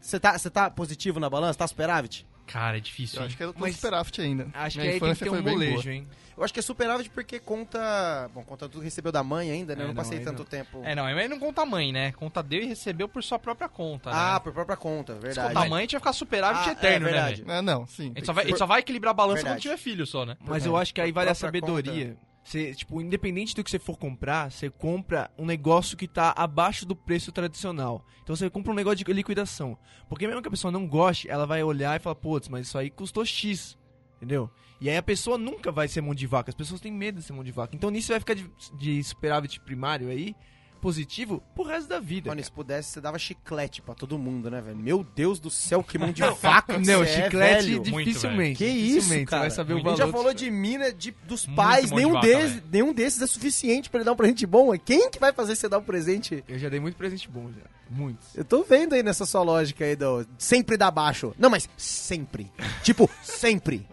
[0.00, 1.58] Você tá, você tá positivo na balança?
[1.58, 2.26] Tá superávit?
[2.46, 3.16] Cara, é difícil.
[3.18, 3.26] Eu hein?
[3.28, 4.48] acho que eu tô Mas- superaft ainda.
[4.54, 6.06] Acho Minha que aí tem que ter um molejo, hein?
[6.36, 8.30] Eu acho que é superávit porque conta...
[8.34, 9.80] Bom, conta tudo que recebeu da mãe ainda, né?
[9.80, 10.44] É, eu não não, passei aí tanto não.
[10.44, 10.82] tempo...
[10.84, 12.12] É, não, mas não conta a mãe, né?
[12.12, 14.40] Conta deu e recebeu por sua própria conta, Ah, né?
[14.40, 15.48] por própria conta, Se verdade.
[15.48, 17.42] contar a mãe, a gente vai ficar superávit Ah, é eterno, né, verdade.
[17.42, 17.50] velho?
[17.58, 18.12] É, não, sim.
[18.14, 19.54] A gente, só vai, a gente só vai equilibrar a balança Verdade.
[19.56, 20.36] quando tiver filho só, né?
[20.44, 22.16] Mas É, eu acho que aí por vale a sabedoria.
[22.46, 26.86] Você, tipo, independente do que você for comprar, você compra um negócio que tá abaixo
[26.86, 28.06] do preço tradicional.
[28.22, 29.76] Então você compra um negócio de liquidação.
[30.08, 32.78] Porque mesmo que a pessoa não goste, ela vai olhar e falar, putz, mas isso
[32.78, 33.76] aí custou X.
[34.18, 34.48] Entendeu?
[34.80, 36.48] E aí a pessoa nunca vai ser mão de vaca.
[36.48, 37.74] As pessoas têm medo de ser mão de vaca.
[37.74, 40.32] Então nisso vai ficar de, de superávit primário aí,
[40.76, 42.28] positivo, pro resto da vida.
[42.30, 42.44] Mano, cara.
[42.44, 44.76] se pudesse, você dava chiclete pra todo mundo, né, velho?
[44.76, 47.90] Meu Deus do céu, que mão de que Não, é, chiclete.
[47.90, 48.58] Muito, dificilmente.
[48.58, 48.98] Que dificilmente.
[48.98, 49.40] isso, Você cara?
[49.42, 49.96] vai saber o A valor.
[49.96, 52.64] gente já falou de mina, de, dos Muito pais, mão de nenhum, vaca, deles, velho.
[52.72, 54.76] nenhum desses é suficiente pra ele dar um presente bom.
[54.78, 56.44] Quem que vai fazer você dar um presente?
[56.48, 57.62] Eu já dei muito presente bom, já.
[57.88, 58.34] Muitos.
[58.36, 61.32] Eu tô vendo aí nessa sua lógica aí do sempre dá baixo.
[61.38, 62.50] Não, mas sempre.
[62.82, 63.86] tipo, sempre.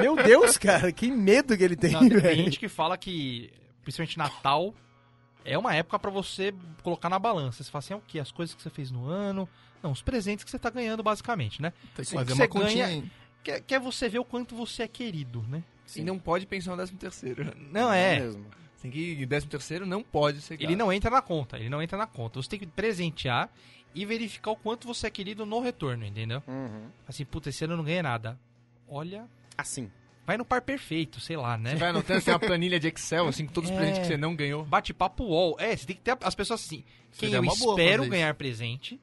[0.00, 3.50] Meu Deus, cara, que medo que ele tem, Não, tem gente que fala que,
[3.82, 4.74] principalmente Natal,
[5.44, 7.62] é uma época pra você colocar na balança.
[7.62, 8.18] Você fala assim, é o quê?
[8.18, 9.48] As coisas que você fez no ano.
[9.82, 11.72] Não, os presentes que você tá ganhando, basicamente, né?
[11.94, 13.10] Tem que Sim, fazer que uma você continha ganha-.
[13.42, 15.64] Quer, quer você ver o quanto você é querido, né?
[15.96, 17.52] E não pode pensar no décimo terceiro.
[17.56, 18.20] Não, é.
[18.20, 18.46] mesmo.
[18.80, 19.26] Tem que.
[19.26, 20.54] Décimo terceiro não pode ser.
[20.54, 20.78] Ele gasto.
[20.78, 22.40] não entra na conta, ele não entra na conta.
[22.40, 23.50] Você tem que presentear
[23.94, 26.42] e verificar o quanto você é querido no retorno, entendeu?
[26.46, 26.88] Uhum.
[27.08, 28.38] Assim, puta, esse ano eu não ganhei nada.
[28.88, 29.90] Olha, Assim.
[30.30, 31.70] Vai no par perfeito, sei lá, né?
[31.72, 33.78] Você vai anotando assim, uma planilha de Excel, assim, com todos os É.
[33.78, 34.64] presentes que você não ganhou.
[34.64, 35.56] Bate-papo UOL.
[35.58, 36.84] É, você tem que ter as pessoas assim.
[37.18, 39.00] Quem Seria eu espero ganhar presente,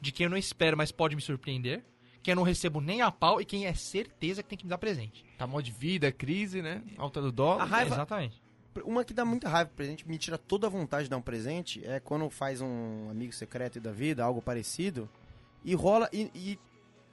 [0.00, 1.82] de quem eu não espero, mas pode me surpreender,
[2.22, 4.68] quem eu não recebo nem a pau e quem é certeza que tem que me
[4.70, 5.24] dar presente.
[5.38, 6.82] Tá mal de vida, crise, né?
[6.98, 7.62] Alta do dólar.
[7.62, 8.42] A raiva- Exatamente.
[8.84, 11.22] Uma que dá muita raiva pro presente, me tira toda a vontade de dar um
[11.22, 15.08] presente, é quando faz um amigo secreto da vida, algo parecido,
[15.64, 16.58] e rola e, e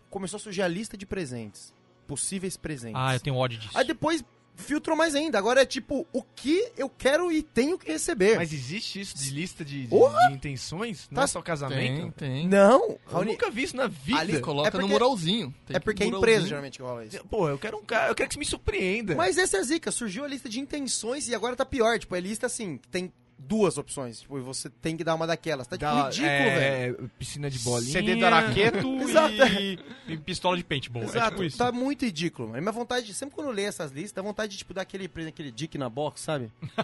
[0.10, 1.74] começou a surgir a lista de presentes.
[2.08, 2.96] Possíveis presentes.
[3.00, 3.78] Ah, eu tenho ódio disso.
[3.78, 4.24] Aí depois
[4.56, 5.38] filtrou mais ainda.
[5.40, 8.36] Agora é tipo, o que eu quero e tenho que receber.
[8.38, 11.08] Mas existe isso de lista de, de- de intenções?
[11.10, 12.12] Não Tá- é só casamento?
[12.14, 12.48] Tem, tem.
[12.48, 14.20] Não, Eu Raoni, nunca vi isso na vida.
[14.20, 15.54] Ali- Coloca É porque- no muralzinho.
[15.66, 16.32] Tem é porque é muralzinho.
[16.34, 17.24] empresa geralmente que rola isso.
[17.28, 19.16] Pô, eu quero um cara, eu quero que você me surpreenda.
[19.16, 21.98] Mas essa é a zica, surgiu a lista de intenções e agora tá pior.
[21.98, 23.12] Tipo, é lista assim, tem
[23.48, 24.22] duas opções.
[24.22, 25.68] Tipo, e você tem que dar uma daquelas.
[25.68, 27.04] Tá tipo Dá- ridículo, velho.
[27.06, 27.92] é, Piscina de bolinha.
[27.92, 29.34] CD do Araqueto Exato.
[29.60, 31.04] e, e pistola de paintball.
[31.04, 31.58] É Exato, tipo isso.
[31.58, 32.56] tá muito ridículo.
[32.56, 34.82] A minha vontade, de- sempre quando eu leio essas listas, dá vontade de, tipo, dar
[34.82, 36.52] aquele, aquele dick na box, sabe?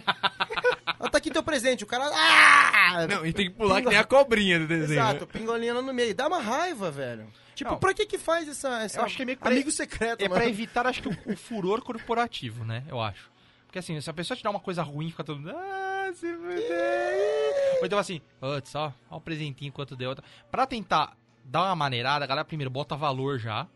[1.11, 2.05] tá aqui teu presente, o cara...
[2.13, 3.07] Ah!
[3.07, 4.99] Não, e tem que pular que nem a cobrinha do desenho.
[4.99, 5.27] Exato, né?
[5.31, 6.13] pingolinha lá no meio.
[6.13, 7.25] Dá uma raiva, velho.
[7.55, 7.77] Tipo, Não.
[7.79, 8.81] pra que que faz essa...
[8.83, 10.39] essa Eu acho que é meio que pra- Amigo secreto, É mano.
[10.41, 12.83] pra evitar, acho que, o, o furor corporativo, né?
[12.87, 13.29] Eu acho.
[13.69, 15.51] Porque assim, se a pessoa te dá uma coisa ruim, fica todo mundo.
[15.55, 20.15] Ah, se fudeu." Ou então assim, putz, ó, ó o presentinho quanto deu.
[20.49, 21.15] Pra tentar
[21.45, 23.67] dá uma maneirada, a galera primeiro bota valor já.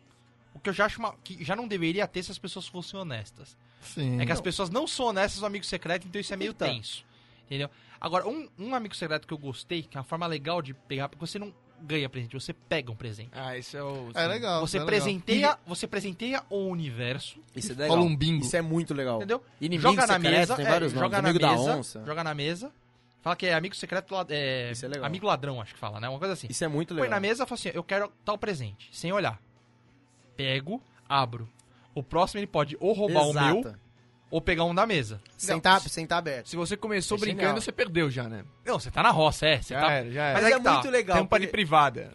[0.51, 2.99] O que eu já acho uma, que já não deveria ter se as pessoas fossem
[2.99, 3.55] honestas.
[3.81, 4.19] Sim.
[4.19, 6.67] É que as pessoas não são honestas no amigo secreto, então isso é meio Então.
[6.67, 7.05] tenso.
[7.45, 7.69] Entendeu?
[8.01, 11.07] Agora, um, um amigo secreto que eu gostei, que é uma forma legal de pegar,
[11.07, 13.29] porque você não ganha presente, você pega um presente.
[13.33, 14.09] Ah, esse é o...
[14.13, 14.61] É legal.
[14.61, 14.87] Você é legal.
[14.87, 18.43] presenteia, você presenteia o universo, Isso é Rola um bingo.
[18.45, 19.17] Isso é muito legal.
[19.17, 19.43] entendeu?
[19.59, 21.23] Inimigo joga na secreto, mesa, tem é, vários joga nomes.
[21.23, 22.03] na Amigo da mesa, onça.
[22.05, 22.71] joga na mesa.
[23.21, 25.05] Fala que é amigo secreto, é, Isso é legal.
[25.05, 26.09] amigo ladrão, acho que fala, né?
[26.09, 26.47] Uma coisa assim.
[26.49, 27.11] Isso é muito Põe legal.
[27.15, 29.39] na mesa e fala assim, eu quero tal presente, sem olhar.
[30.35, 31.47] Pego, abro.
[31.95, 33.75] O próximo ele pode ou roubar o meu.
[34.33, 35.21] Ou pegar um da mesa.
[35.47, 36.49] Não, tá, se- sem tá aberto.
[36.49, 37.61] Se você começou É brincando, genial.
[37.61, 38.43] você perdeu já, né?
[38.65, 39.61] Não, você tá na roça, é.
[39.61, 39.91] Você Já tá...
[39.91, 40.33] era, já era.
[40.33, 40.73] Mas, Mas é, é tá.
[40.73, 41.17] muito legal.
[41.17, 42.11] Tampa de porque- privada.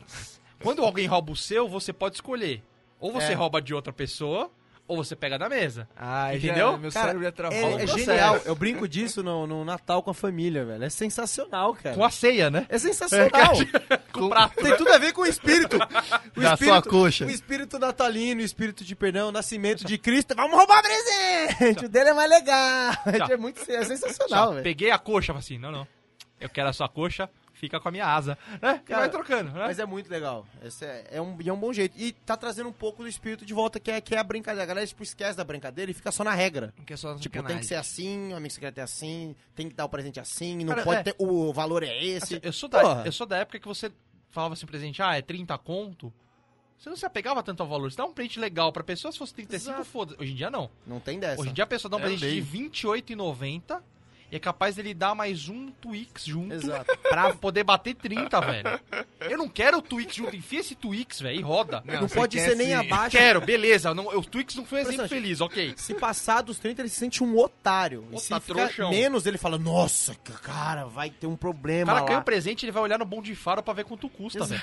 [0.61, 2.61] Quando alguém rouba o seu, você pode escolher.
[2.99, 3.35] Ou você É.
[3.35, 4.51] rouba de outra pessoa,
[4.89, 5.87] ou você pega da mesa.
[5.95, 6.73] Ah, Entendeu?
[6.73, 7.59] Já, meu Cara, cérebro ia travar.
[7.59, 8.41] É, é genial.
[8.47, 10.83] Eu brinco disso no, no Natal com a família, velho.
[10.83, 11.95] É sensacional, cara.
[11.95, 12.67] Com a ceia, né?
[12.71, 13.53] É sensacional.
[14.11, 14.57] Com o prato.
[14.57, 15.77] Tem tudo a ver com o espírito.
[16.35, 17.27] O Da sua coxa.
[17.27, 20.35] O espírito natalino, o espírito de perdão, o nascimento de Cristo.
[20.35, 21.85] Vamos roubar presente!
[21.85, 22.93] O dele é mais legal.
[23.29, 24.63] É, muito, é sensacional, velho.
[24.63, 25.87] peguei a coxa, falei assim, não, não.
[26.41, 27.29] Eu quero a sua coxa,
[27.59, 28.39] fica com a minha asa.
[28.63, 28.81] Né?
[28.85, 29.61] E Cara, vai trocando, né?
[29.67, 30.47] Mas é muito legal.
[30.63, 31.95] Esse é, é um, e é um bom jeito.
[31.99, 34.63] E tá trazendo um pouco do espírito de volta, que é, que é a brincadeira.
[34.63, 36.73] A galera tipo, esquece da brincadeira e fica só na regra.
[36.79, 37.57] Não quer só Tipo, sacanagem.
[37.57, 40.59] tem que ser assim, o amigo secreto é assim, tem que dar o presente assim,
[40.65, 41.03] não Cara, pode é.
[41.03, 41.15] ter.
[41.19, 42.37] O valor é esse.
[42.37, 43.03] Assim, eu, sou da, Porra.
[43.05, 43.91] eu sou da época que você
[44.31, 46.13] falava assim, presente, ah, é 30 conto.
[46.79, 47.91] Você não se apegava tanto ao valor.
[47.91, 49.85] Você dá um presente legal pra pessoa, se fosse 35, Exato.
[49.85, 50.71] foda Hoje em dia não.
[50.87, 51.41] Não tem dessa.
[51.41, 52.41] Hoje em dia a pessoa dá um É presente lei.
[52.41, 53.83] de R$28,90
[54.31, 56.97] e é capaz dele dar mais um Twix junto Exato.
[57.09, 58.81] pra poder bater 30, velho.
[59.21, 60.37] Eu não quero o Twix junto.
[60.37, 61.83] Enfia esse Twix, velho, e roda.
[61.85, 62.73] Não, você pode ser nem sim.
[62.75, 63.17] abaixo.
[63.17, 63.95] Quero, beleza.
[63.95, 65.73] Não, o Twix não foi um exemplo feliz, ok.
[65.77, 68.07] Se passar dos 30, ele se sente um otário.
[68.11, 68.91] E Ô, se ficar trouxão.
[68.91, 72.21] menos, ele fala, nossa, cara, vai ter um O problema cara ganha lá.
[72.21, 74.63] um presente, ele vai olhar no bom de faro pra ver quanto custa, velho.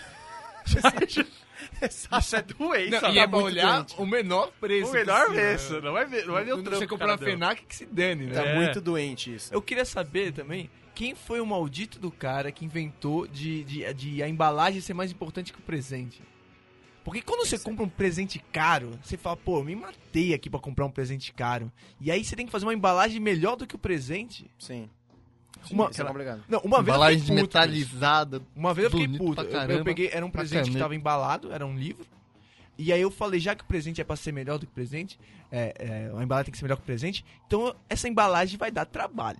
[2.19, 3.01] Isso é doença.
[3.01, 3.19] Não, e velho.
[3.19, 3.95] é olhar doente.
[3.97, 4.89] o menor preço.
[4.89, 5.81] o melhor possível, preço.
[5.81, 7.27] Não vai ver, não vai ver o trampo você comprar deu.
[7.27, 8.33] FENAC, que se dane, né?
[8.35, 8.55] Tá É.
[8.55, 9.53] muito doente isso.
[9.53, 14.23] Eu queria saber também quem foi o maldito do cara que inventou de, de, de
[14.23, 16.21] a embalagem ser mais importante que o presente.
[17.03, 20.59] Porque quando você compra um presente caro, você fala, pô, eu me matei aqui pra
[20.59, 21.71] comprar um presente caro.
[22.01, 24.49] E aí você tem que fazer uma embalagem melhor do que o presente.
[24.57, 24.89] Sim.
[25.71, 26.43] Uma, Isso é complicado.
[26.47, 28.41] não, uma vez eu Embalagem fiquei puto metalizada.
[28.55, 29.35] Uma vez eu fiquei puto.
[29.35, 32.05] pra Eu- Eu, caramba, peguei, era um presente que tava embalado, era um livro.
[32.77, 34.75] E aí eu falei, já que o presente é pra ser melhor do que o
[34.75, 35.17] presente,
[35.51, 38.69] é, é, a embalagem tem que ser melhor que o presente, então essa embalagem vai
[38.69, 39.39] dar trabalho.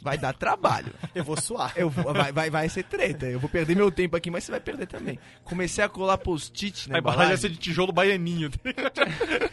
[0.00, 0.92] Vai dar trabalho.
[1.14, 1.72] Eu vou suar.
[1.76, 3.26] Eu vou- vai, vai, vai ser treta.
[3.26, 5.18] Eu vou perder meu tempo aqui, mas você vai perder também.
[5.44, 7.36] Comecei a colar post-it na A embalagem vai embalagem.
[7.42, 8.50] ser de tijolo baianinho.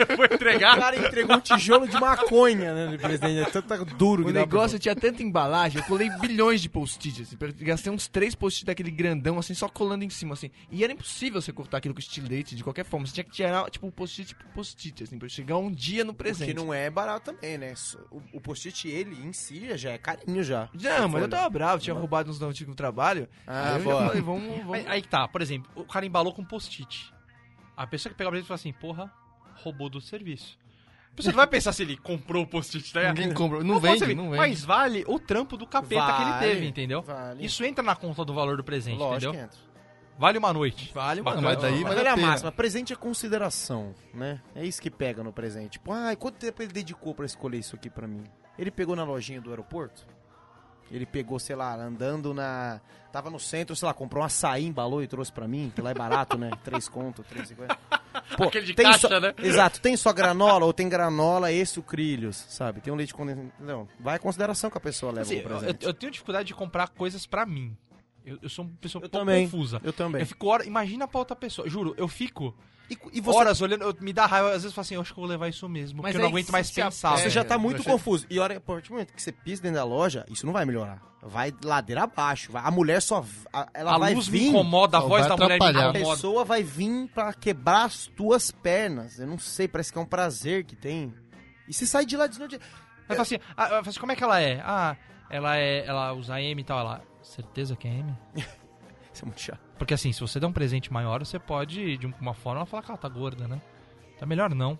[0.09, 0.77] Eu vou O entregar.
[0.77, 3.39] cara entregou um tijolo de maconha, né, de presidente.
[3.57, 7.37] É tanto duro O que negócio tinha tanta embalagem, eu colei bilhões de post-its, assim,
[7.59, 10.49] gastei uns três post-its daquele grandão, assim, só colando em cima, assim.
[10.69, 13.05] E era impossível você cortar aquilo com estilete de qualquer forma.
[13.05, 16.13] Você tinha que tirar, tipo, o post-it por post-it, assim, pra chegar um dia no
[16.13, 16.53] presente.
[16.53, 17.73] Porque não é barato também, né?
[18.11, 20.69] O, o post-it, ele em si, já é carinho já.
[20.73, 23.27] Não, mas eu tava bravo, tinha roubado uns da antigo trabalho.
[23.45, 24.01] Ah, aí boa.
[24.01, 24.88] já falei, vamos, vamos.
[24.88, 27.13] Aí, tá, por exemplo, o cara embalou com post-it.
[27.75, 29.11] A pessoa que pega o presente fala assim, porra,
[29.63, 30.57] roubou do serviço.
[31.15, 33.09] Pessoa não vai pensar se ele comprou o post-it, tá?
[33.11, 33.61] Ninguém compra.
[33.63, 34.38] Não pode vende, ser, não vende.
[34.38, 37.01] Mas vale o trampo do capeta que ele Vale, teve, entendeu?
[37.01, 37.45] vale.
[37.45, 39.49] Isso entra na conta do valor do presente, Lógico entendeu?
[39.49, 39.71] que entra.
[40.17, 40.91] Vale uma noite.
[40.93, 41.41] Vale, mano.
[41.41, 41.47] Bacana.
[41.55, 44.39] mas daí- Mas vale olha a a máxima, presente é consideração, né?
[44.55, 45.71] É isso que pega no presente.
[45.73, 48.23] Tipo, ai, quanto tempo ele dedicou pra escolher isso aqui pra mim?
[48.57, 50.05] Ele pegou na lojinha do aeroporto?
[50.91, 52.79] Ele pegou, sei lá, andando na...
[53.11, 55.91] Tava no centro, sei lá, comprou um açaí, embalou e trouxe pra mim, que lá
[55.91, 56.49] é barato, né?
[56.63, 57.77] Três conto, três cinquenta.
[58.37, 59.33] Pô, Aquele de tem caixa, só- né?
[59.37, 62.79] Exato, tem só granola ou tem granola e sucrilhos, sabe?
[62.79, 63.51] Tem um leite condensado.
[63.59, 65.85] Não, vai a consideração que a pessoa leva Assim, eu, presente.
[65.85, 67.75] eu tenho dificuldade de comprar coisas pra mim.
[68.26, 69.45] Eu, eu sou uma pessoa Eu pouco também.
[69.45, 69.82] confusa.
[69.84, 70.22] Eu também.
[70.22, 71.67] Eu fico hora, imagina pra outra pessoa.
[71.69, 72.55] Juro, eu fico
[72.89, 75.01] E, e você horas olhando, eu- me dá raiva, às vezes eu falo assim, eu
[75.01, 77.17] acho que eu vou levar isso mesmo, Mas porque eu não aguento mais se pensar.
[77.17, 78.26] Você É, já tá eu muito achei- confuso.
[78.30, 80.51] E a hora, a partir do momento que você pisa dentro da loja, isso não
[80.53, 81.01] vai melhorar.
[81.24, 82.51] Vai ladeira abaixo.
[82.51, 83.24] vai- a mulher só.
[83.53, 84.47] a- ela a vai luz me vir.
[84.49, 85.86] incomoda, a voz da mulher me atrapalhar.
[85.88, 86.15] A incomoda.
[86.15, 89.19] pessoa vai vir pra quebrar as tuas pernas.
[89.19, 91.13] Eu não sei, parece que é um prazer que tem.
[91.69, 92.59] E você sai de lá de Ela
[93.07, 94.61] fala assim, ah, assim, como é que ela é?
[94.65, 94.97] Ah,
[95.30, 95.86] ela é.
[95.86, 96.80] Ela usa M e tal.
[96.80, 97.11] Ela.
[97.22, 98.15] Certeza que é M?
[99.13, 99.59] Isso é muito chato.
[99.78, 102.91] Porque assim, se você der um presente maior, você pode, de uma forma, falar que
[102.91, 103.61] ela tá gorda, né?
[104.19, 104.80] Tá melhor não.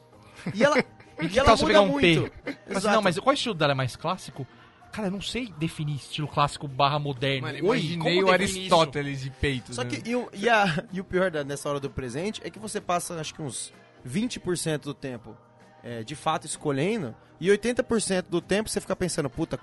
[0.54, 0.76] E ela.
[1.22, 2.32] E e que ela tal você muda pegar um muito.
[2.32, 2.58] P?
[2.68, 4.48] Mas, assim, não, mas qual estilo dela é mais clássico?
[4.92, 7.46] Cara, eu não sei definir estilo clássico barra moderno.
[7.46, 9.76] Mano, Oi, imaginei como o Aristóteles de peitos.
[9.76, 9.89] Só né?
[9.92, 12.58] que, e o, e a- e o pior da- nessa hora do presente é que
[12.58, 13.72] você passa, acho que uns
[14.08, 15.38] 20% do tempo
[15.84, 19.60] é, de fato escolhendo, e 80% do tempo você fica pensando, puta,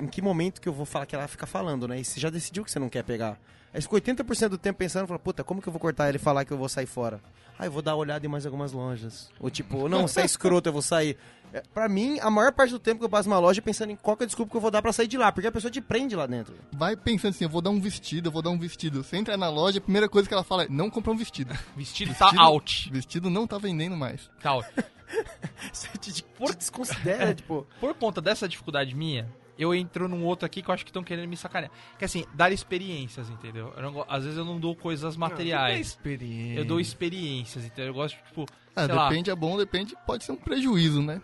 [0.00, 2.00] em que momento que eu vou falar que ela fica falando, né?
[2.00, 3.38] E você já decidiu que você não quer pegar.
[3.72, 6.18] Aí você ficou 80% do tempo pensando, fala, puta, como que eu vou cortar ele
[6.18, 7.20] e falar que eu vou sair fora?
[7.58, 9.30] Ah, eu vou dar uma olhada em mais algumas lojas.
[9.40, 11.16] Ou tipo, não, você é escroto, eu vou sair.
[11.52, 13.90] É, pra mim, a maior parte do tempo que eu passo numa loja é pensando
[13.90, 15.46] em qual que é a desculpa que eu vou dar pra sair de lá, porque
[15.46, 16.54] a pessoa te prende lá dentro.
[16.72, 19.04] Vai pensando assim, eu vou dar um vestido, eu vou dar um vestido.
[19.04, 21.56] Você entra na loja, a primeira coisa que ela fala é, não comprar um vestido.
[21.76, 22.90] Vestido tá out.
[22.90, 24.30] Vestido não tá vendendo mais.
[24.40, 24.68] Tá out.
[25.72, 26.24] Você te, te
[26.56, 27.66] desconsidera, tipo...
[27.78, 29.28] Por conta dessa dificuldade minha,
[29.58, 31.70] eu entro num outro aqui que eu acho que estão querendo me sacanear.
[31.98, 33.72] Que assim, dar experiências, entendeu?
[33.76, 35.88] Eu não às vezes eu não dou coisas É materiais.
[35.88, 36.58] experiência.
[36.60, 37.86] Eu dou experiências, entendeu?
[37.88, 39.08] Eu gosto, tipo, Ah, sei lá.
[39.08, 41.20] depende, é bom, depende, pode ser um prejuízo, né?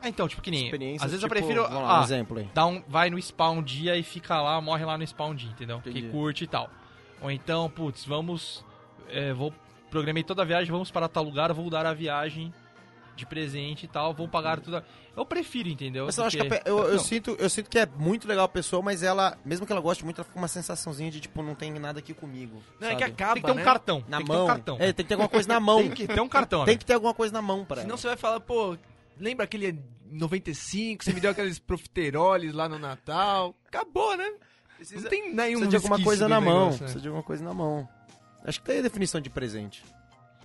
[0.00, 0.64] Ah, então, tipo, que nem.
[0.64, 1.62] Experiências, Às vezes eu tipo, prefiro.
[1.62, 2.50] vamos lá, um ah, exemplo aí.
[2.52, 5.34] dá um, vai no spa um dia e fica lá, morre lá no spa um
[5.34, 5.78] dia, entendeu?
[5.78, 6.02] Entendi.
[6.02, 6.68] Que curte e tal.
[7.20, 8.64] Ou então, putz, vamos.
[9.08, 9.52] é, vou.
[9.90, 12.52] Programei toda a viagem, vamos para tal lugar, vou dar a viagem
[13.14, 14.82] de presente e tal, vou pagar tudo.
[15.16, 16.06] Eu prefiro, entendeu?
[16.06, 18.48] Mas eu acho que pe- eu, eu sinto, eu sinto que é muito legal a
[18.48, 21.42] pessoa, mas ela, mesmo que ela goste muito, ela fica com uma sensaçãozinha de tipo,
[21.42, 22.62] não tem nada aqui comigo.
[22.80, 23.12] Não, é que sabe?
[23.12, 23.62] acaba, Tem que ter um né?
[23.64, 24.04] cartão.
[24.08, 24.38] na tem que mão.
[24.38, 24.76] ter um cartão.
[24.80, 25.78] É, tem que ter alguma coisa na mão.
[25.78, 26.64] Tem que ter um cartão.
[26.64, 27.98] Tem que ter alguma coisa na mão pra Senão ela.
[27.98, 28.76] você vai falar, pô,
[29.18, 29.78] lembra aquele
[30.10, 33.54] 95, você me deu aqueles profiteroles lá no Natal?
[33.66, 34.30] Acabou, né?
[34.76, 36.54] Precisa, Não tem nenhum precisa de alguma coisa na mão.
[36.60, 36.78] negócio, né?
[36.78, 37.88] Precisa de alguma coisa na mão.
[38.44, 39.84] Acho que tem a definição de presente.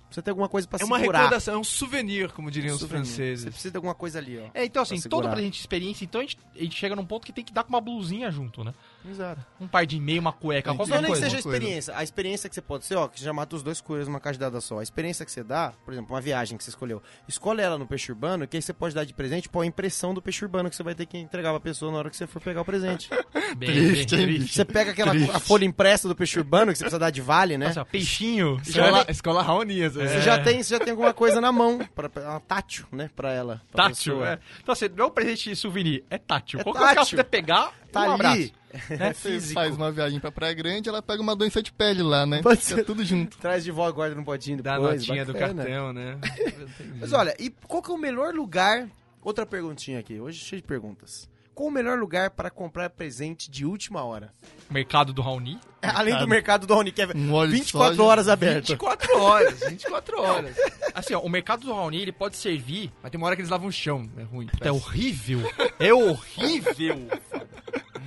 [0.08, 1.20] Precisa ter alguma coisa pra É uma segurar.
[1.20, 3.06] recordação, é um souvenir, como diriam os Souvenir.
[3.06, 3.44] franceses.
[3.44, 4.50] Você precisa de alguma coisa ali, ó.
[4.54, 5.34] É, então assim, Pra todo segurar.
[5.34, 7.64] presente de experiência, então a gente, a gente chega num ponto que tem que dar
[7.64, 8.74] com uma blusinha junto, né?
[9.10, 9.42] Exato.
[9.60, 11.24] Um par de meia, uma cueca, qualquer Não nem que coisa.
[11.24, 11.94] seja a experiência.
[11.98, 14.60] A experiência que você pode ser, ó, que já mata os dois coelhos numa cajadada
[14.62, 14.80] só.
[14.80, 17.02] A experiência que você dá, por exemplo, uma viagem que você escolheu.
[17.28, 20.14] Escolhe ela no peixe urbano, que aí você pode dar de presente, pô, a impressão
[20.14, 22.28] do peixe urbano que você vai ter que entregar pra pessoa na hora que você
[22.28, 23.10] for pegar o presente.
[23.58, 24.54] Bem, Triste, bem, triste.
[24.56, 27.58] Você pega aquela a folha impressa do peixe urbano, que você precisa dar de vale,
[27.58, 27.68] né?
[27.68, 28.60] Nossa, peixinho.
[28.66, 29.94] Escola, escola Raonias.
[29.94, 30.22] Você né?
[30.22, 33.32] já tem, você já tem alguma coisa na mão, pra, pra, uma tátil, né, pra
[33.32, 33.62] ela.
[33.72, 34.30] pra Tátil, pessoa.
[34.34, 34.40] é.
[34.62, 36.60] Então assim, não é um presente de souvenir, é tátil.
[36.60, 37.18] É Qualquer coisa que tátil.
[37.18, 38.14] você pegar, Tá um ali.
[38.14, 38.52] abraço.
[38.92, 42.26] É Você faz uma viagem pra Praia Grande, ela pega uma doença de pele lá,
[42.26, 42.42] né?
[42.42, 42.84] Pode Fica ser.
[42.86, 43.38] tudo junto.
[43.38, 45.00] Traz de volta, guarda no potinho Da depois.
[45.08, 46.18] notinha do cartão, né?
[47.00, 48.88] Mas olha, e qual que é o melhor lugar...
[49.24, 51.28] Outra perguntinha aqui, hoje cheio de perguntas.
[51.54, 54.32] Qual o melhor lugar para comprar presente de última hora?
[54.70, 55.60] Mercado do Raoni.
[55.82, 58.08] É, Além do mercado do Rony, que é Um óleo de 24 soja.
[58.08, 58.68] horas aberto.
[58.68, 60.56] 24 horas, 24 horas.
[60.94, 62.92] Assim, ó, o mercado do Raoni, ele pode servir...
[63.02, 64.48] Mas tem uma hora que eles lavam o chão, é ruim.
[64.62, 65.40] É horrível.
[65.80, 67.08] É horrível.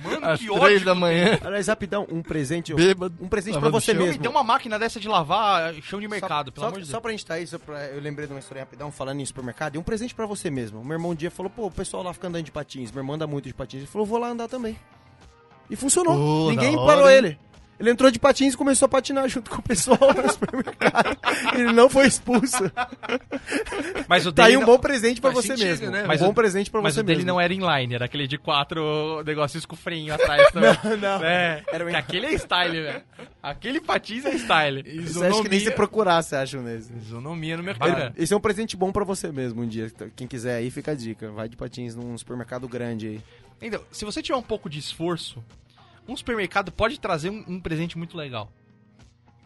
[0.03, 0.85] Mano, Às que três ódio.
[0.85, 2.73] da manhã, Aliás, rapidão, um presente...
[2.73, 3.15] bêbado.
[3.21, 4.21] Um presente pra você mesmo.
[4.21, 6.91] dê uma máquina dessa de lavar chão de mercado, só, pelo só, amor de só
[6.93, 7.01] Deus.
[7.01, 9.75] pra gente tá aí, só pra- eu lembrei de uma história rapidão falando em supermercado.
[9.75, 10.83] E um presente pra você mesmo.
[10.83, 12.91] Meu irmão um dia falou, pô, o pessoal lá fica andando de patins.
[12.91, 13.79] Meu irmão anda muito de patins.
[13.81, 14.77] Ele falou, vou lá andar também.
[15.69, 16.15] E funcionou.
[16.15, 17.17] Pô, Ninguém parou hein?
[17.17, 17.39] ele.
[17.81, 21.17] Ele entrou de patins e começou a patinar junto com o pessoal no supermercado.
[21.55, 22.71] Ele não foi expulso.
[24.07, 25.89] Mas o Tá dele aí um não- bom presente pra Faz você sentido, mesmo.
[25.91, 26.03] né?
[26.03, 27.27] Um Mas bom o- presente pra Mas você o dele mesmo.
[27.31, 30.77] não era inline, era aquele de quatro negocinhos com freio atrás também.
[30.83, 31.25] Não, não.
[31.25, 33.01] É, Era um- que aquele é style, velho.
[33.41, 34.83] Aquele patins é style.
[35.07, 36.93] Você acha que nem se procurar, você acha, nesse.
[36.93, 38.13] Isonomia no mercado.
[38.15, 39.91] Esse é um presente bom pra você mesmo um dia.
[40.15, 41.31] Quem quiser aí, fica a dica.
[41.31, 43.21] Vai de patins num supermercado grande aí.
[43.61, 45.43] Então, se você tiver um pouco de esforço,
[46.11, 48.51] um supermercado pode trazer um, um presente muito legal.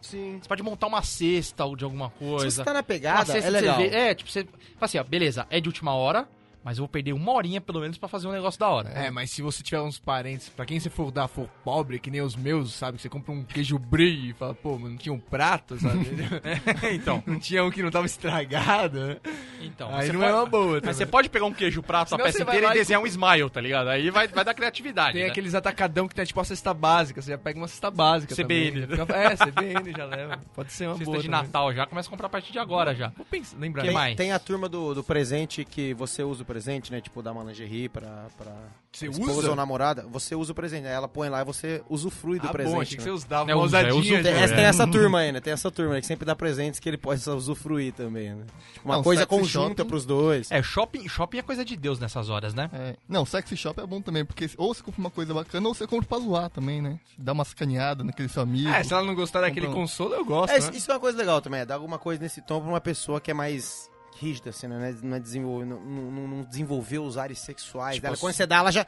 [0.00, 0.38] Sim.
[0.40, 2.50] Você pode montar uma cesta ou de alguma coisa.
[2.50, 3.76] Se você tá na pegada, é legal.
[3.76, 3.96] cerveja.
[3.96, 4.46] É, tipo, você
[4.80, 6.28] assim, ó, beleza, é de última hora,
[6.66, 8.88] mas eu vou perder uma horinha pelo menos pra fazer um negócio da hora.
[8.90, 12.10] É, mas se você tiver uns parentes, pra quem você for dar, for pobre, que
[12.10, 12.96] nem os meus, sabe?
[12.96, 16.04] Que você compra um queijo brie e fala, pô, mas não tinha um prato, sabe?
[16.92, 19.16] então, não tinha um que não tava estragado, né?
[19.62, 19.88] então.
[19.94, 20.86] Aí não pode- é uma boa também.
[20.86, 23.00] Mas você pode pegar um queijo prato, a Senão peça você vai inteira e desenhar
[23.00, 23.88] um smile, tá ligado?
[23.88, 25.12] Aí vai, vai dar criatividade.
[25.12, 25.28] Tem né?
[25.30, 28.86] aqueles atacadão que tem tipo a cesta básica, você já pega uma cesta básica CBN.
[28.86, 29.06] também.
[29.06, 30.40] Fica- É, CBN já leva.
[30.54, 31.42] Pode ser uma Cesta boa de também.
[31.42, 33.08] Natal já, começa a comprar a partir de agora já.
[33.16, 33.82] Vou pensar, lembrar.
[33.82, 34.16] Que Tem, mais?
[34.16, 36.55] tem a turma do, do presente que você usa o presente,
[36.90, 37.00] né?
[37.00, 38.52] Tipo, dar uma lingerie pra, pra
[38.92, 39.50] Você esposa usa?
[39.50, 40.06] ou namorada.
[40.10, 40.86] Você usa o presente.
[40.86, 42.74] Aí ela põe lá e você usufrui do Ah, presente.
[42.74, 43.10] bom, achei que né?
[43.10, 43.94] você usava uma ousadinha.
[43.94, 44.34] uso- Tem, tem
[44.64, 44.68] É.
[44.68, 45.40] essa turma aí, né?
[45.40, 48.44] Tem essa turma aí que sempre dá presentes que ele pode usufruir também, né?
[48.74, 49.88] Tipo, uma Não, coisa conjunta shopping.
[49.88, 50.50] pros dois.
[50.50, 52.70] É, shopping, shopping é coisa de Deus nessas horas, né?
[52.72, 52.96] É.
[53.08, 55.86] Não, sexy shop é bom também, porque ou você compra uma coisa bacana ou você
[55.86, 56.98] compra pra zoar também, né?
[57.18, 58.68] Dá uma sacaneada naquele seu amigo.
[58.68, 60.70] É, se ela não gostar daquele Compra um- consolo, eu gosto, É, né?
[60.74, 63.20] isso é uma coisa legal também, é dar alguma coisa nesse tom pra uma pessoa
[63.20, 64.96] que é mais rígida, assim, né?
[65.02, 68.16] Não, é desenvolver, não, não, não desenvolveu os ares sexuais Tipo, dela.
[68.16, 68.86] Quando você dá, ela já...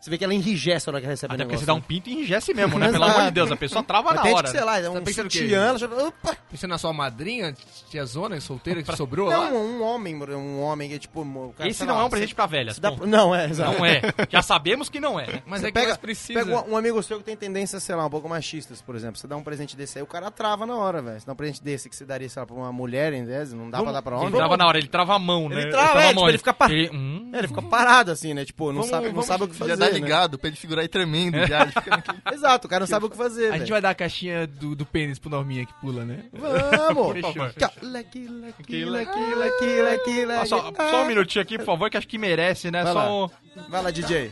[0.00, 1.66] Você vê que ela enrijece na hora que recebe Até o porque você negócio.
[1.66, 2.90] dá um pinto e enrijece mesmo, né?
[2.90, 4.44] Pelo amor de Deus, a pessoa trava Mas na hora.
[4.44, 5.12] que, sei lá, é Tá um o quê?
[5.12, 5.86] sutiã, ela já...
[5.86, 6.36] Opa!
[6.50, 7.54] Pensando na sua madrinha,
[7.90, 9.50] tia zona, solteira, que sobrou lá.
[9.50, 11.20] Não, um homem, um homem que é tipo...
[11.20, 12.78] o cara, Esse não lá, é um presente você- pra velhas.
[12.78, 12.90] dá-.
[13.06, 13.78] Não é, exato.
[13.78, 14.00] Não é.
[14.30, 15.26] Já sabemos que não é.
[15.26, 15.42] né?
[15.46, 16.44] Mas Você é que pega, precisa.
[16.44, 19.18] pega um, um amigo seu que tem tendências, sei lá, um pouco machistas, por exemplo.
[19.18, 21.20] Você dá um presente desse aí, o cara trava na hora, velho.
[21.20, 23.52] Você dá um presente desse que você daria, sei lá, pra uma mulher, em vez,
[23.52, 24.34] não dá pra dar pra Ele homem.
[24.38, 25.60] trava na hora, ele trava a mão, né?
[25.60, 28.10] Ele trava, é, a tipo, mão, ele fica pa- Ele, hum, É, ele fica parado
[28.10, 28.44] assim, né?
[28.46, 29.89] Tipo, não sabe, não o que fazer.
[29.92, 29.98] Né?
[30.00, 31.38] ligado pra ele segurar e tremendo.
[31.46, 33.94] Já, naquele- Exato, o cara não sabe o que fazer, A gente vai dar a
[33.94, 36.24] caixinha do, do pênis pro Norminha que pula, né?
[36.32, 37.12] Vamos!
[37.14, 37.70] Fechou, Aqui, ó.
[37.82, 40.48] Leque, leque, leque, leque, leque, Ah, leque.
[40.48, 42.82] só, só um minutinho aqui, por favor, que acho que merece, né?
[42.84, 43.24] Vai Só lá.
[43.24, 43.28] um...
[43.68, 44.30] Vai lá, DJ.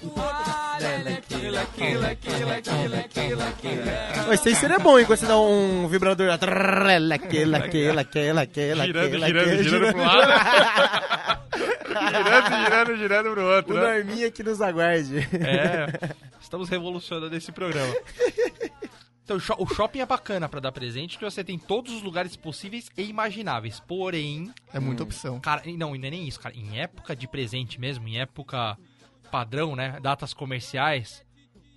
[4.28, 5.04] Oi, Isso aí seria bom, hein?
[5.06, 6.28] Quando você dá um vibrador.
[8.86, 11.38] Girando, girando, girando pro lado.
[11.88, 13.80] Girando, girando, girando pro O outro, né?
[14.02, 15.18] Norminha que nos aguarde.
[15.18, 17.94] É, estamos revolucionando esse programa.
[19.24, 22.02] Então, o sho- o shopping é bacana pra dar presente, que você tem todos os
[22.02, 23.78] lugares possíveis e imagináveis.
[23.80, 25.38] Porém, É muita opção.
[25.40, 26.54] cara, e não, e não é nem isso, cara.
[26.56, 28.78] Em época de presente mesmo, em época
[29.30, 29.98] padrão, né?
[30.00, 31.22] Datas comerciais.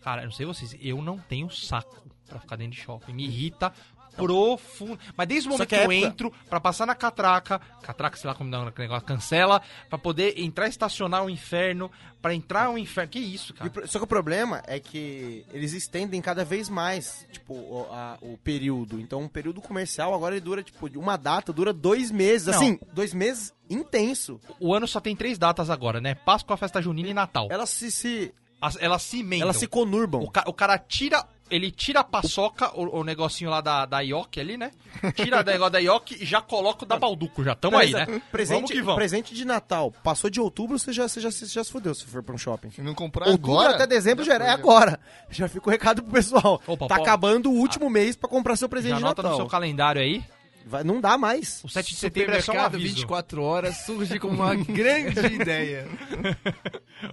[0.02, 3.12] Cara, eu não sei vocês, eu não tenho saco pra ficar dentro de shopping.
[3.14, 3.74] Me irrita
[4.16, 5.00] profundo.
[5.16, 8.28] Mas desde o momento que que, eu época- entro pra passar na catraca, catraca, sei
[8.30, 11.92] lá como dá o negócio, cancela, pra poder entrar e estacionar o inferno,
[12.22, 13.10] pra entrar o inferno.
[13.12, 13.70] Que isso, E cara?
[13.70, 18.18] pro- Só que o problema é que eles estendem cada vez mais, tipo, o, a-
[18.22, 19.00] o período.
[19.00, 22.48] Então, um período comercial agora ele dura, tipo, uma data dura dois meses.
[22.48, 22.54] Não.
[22.56, 24.40] Assim, dois meses intenso.
[24.60, 26.14] O ano só tem três datas agora, né?
[26.16, 27.48] Páscoa, festa junina e Natal.
[27.50, 28.34] Elas se, se,
[28.64, 29.46] As- Elas se emendam.
[29.48, 30.22] elas se conurbam.
[30.22, 31.26] O, ca- o cara tira.
[31.52, 34.72] Ele tira a paçoca, o, o negocinho lá da, da Ioki ali, né?
[35.16, 37.44] Tira o negócio da Ioki e já coloca o da Balduco.
[37.44, 38.22] Já tamo aí, né?
[38.32, 38.96] Presente, vamos que vamos.
[38.96, 39.94] presente de Natal.
[40.04, 42.38] Passou de outubro, você já, você já, você já se fodeu se for pra um
[42.38, 42.72] shopping.
[42.72, 43.76] Se não comprar Outubro agora...
[43.76, 45.00] até dezembro já era, é agora.
[45.30, 46.62] Já fica o recado pro pessoal.
[46.66, 47.02] Opa, tá pô.
[47.02, 49.38] acabando o último mês pra comprar seu presente Já de anota Natal.
[49.38, 50.24] no seu calendário aí.
[50.66, 51.62] Vai- não dá mais.
[51.64, 52.96] O 7 de setembro é só um aviso.
[52.96, 55.88] 24 horas surge como uma grande ideia.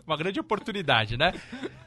[0.06, 1.32] Uma grande oportunidade, né?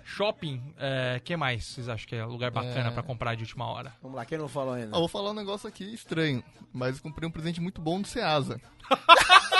[0.03, 2.91] Shopping, é, que mais vocês acham que é lugar bacana É.
[2.91, 3.93] pra comprar de última hora?
[4.01, 4.95] Vamos lá, quem não falou ainda?
[4.95, 6.43] Ah, vou falar um negócio aqui estranho,
[6.73, 8.59] mas eu comprei um presente muito bom do Ceasa.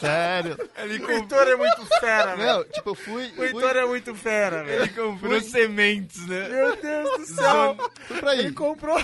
[0.00, 0.56] Sério.
[0.76, 3.26] Ele O Heitor é muito fera, Não, tipo, eu fui...
[3.28, 4.82] O fui Heitor é muito fera, velho.
[4.82, 6.48] Ele comprou sementes, né?
[6.48, 7.76] Meu Deus do céu.
[8.06, 8.52] fui pra Ele aí.
[8.52, 8.98] comprou.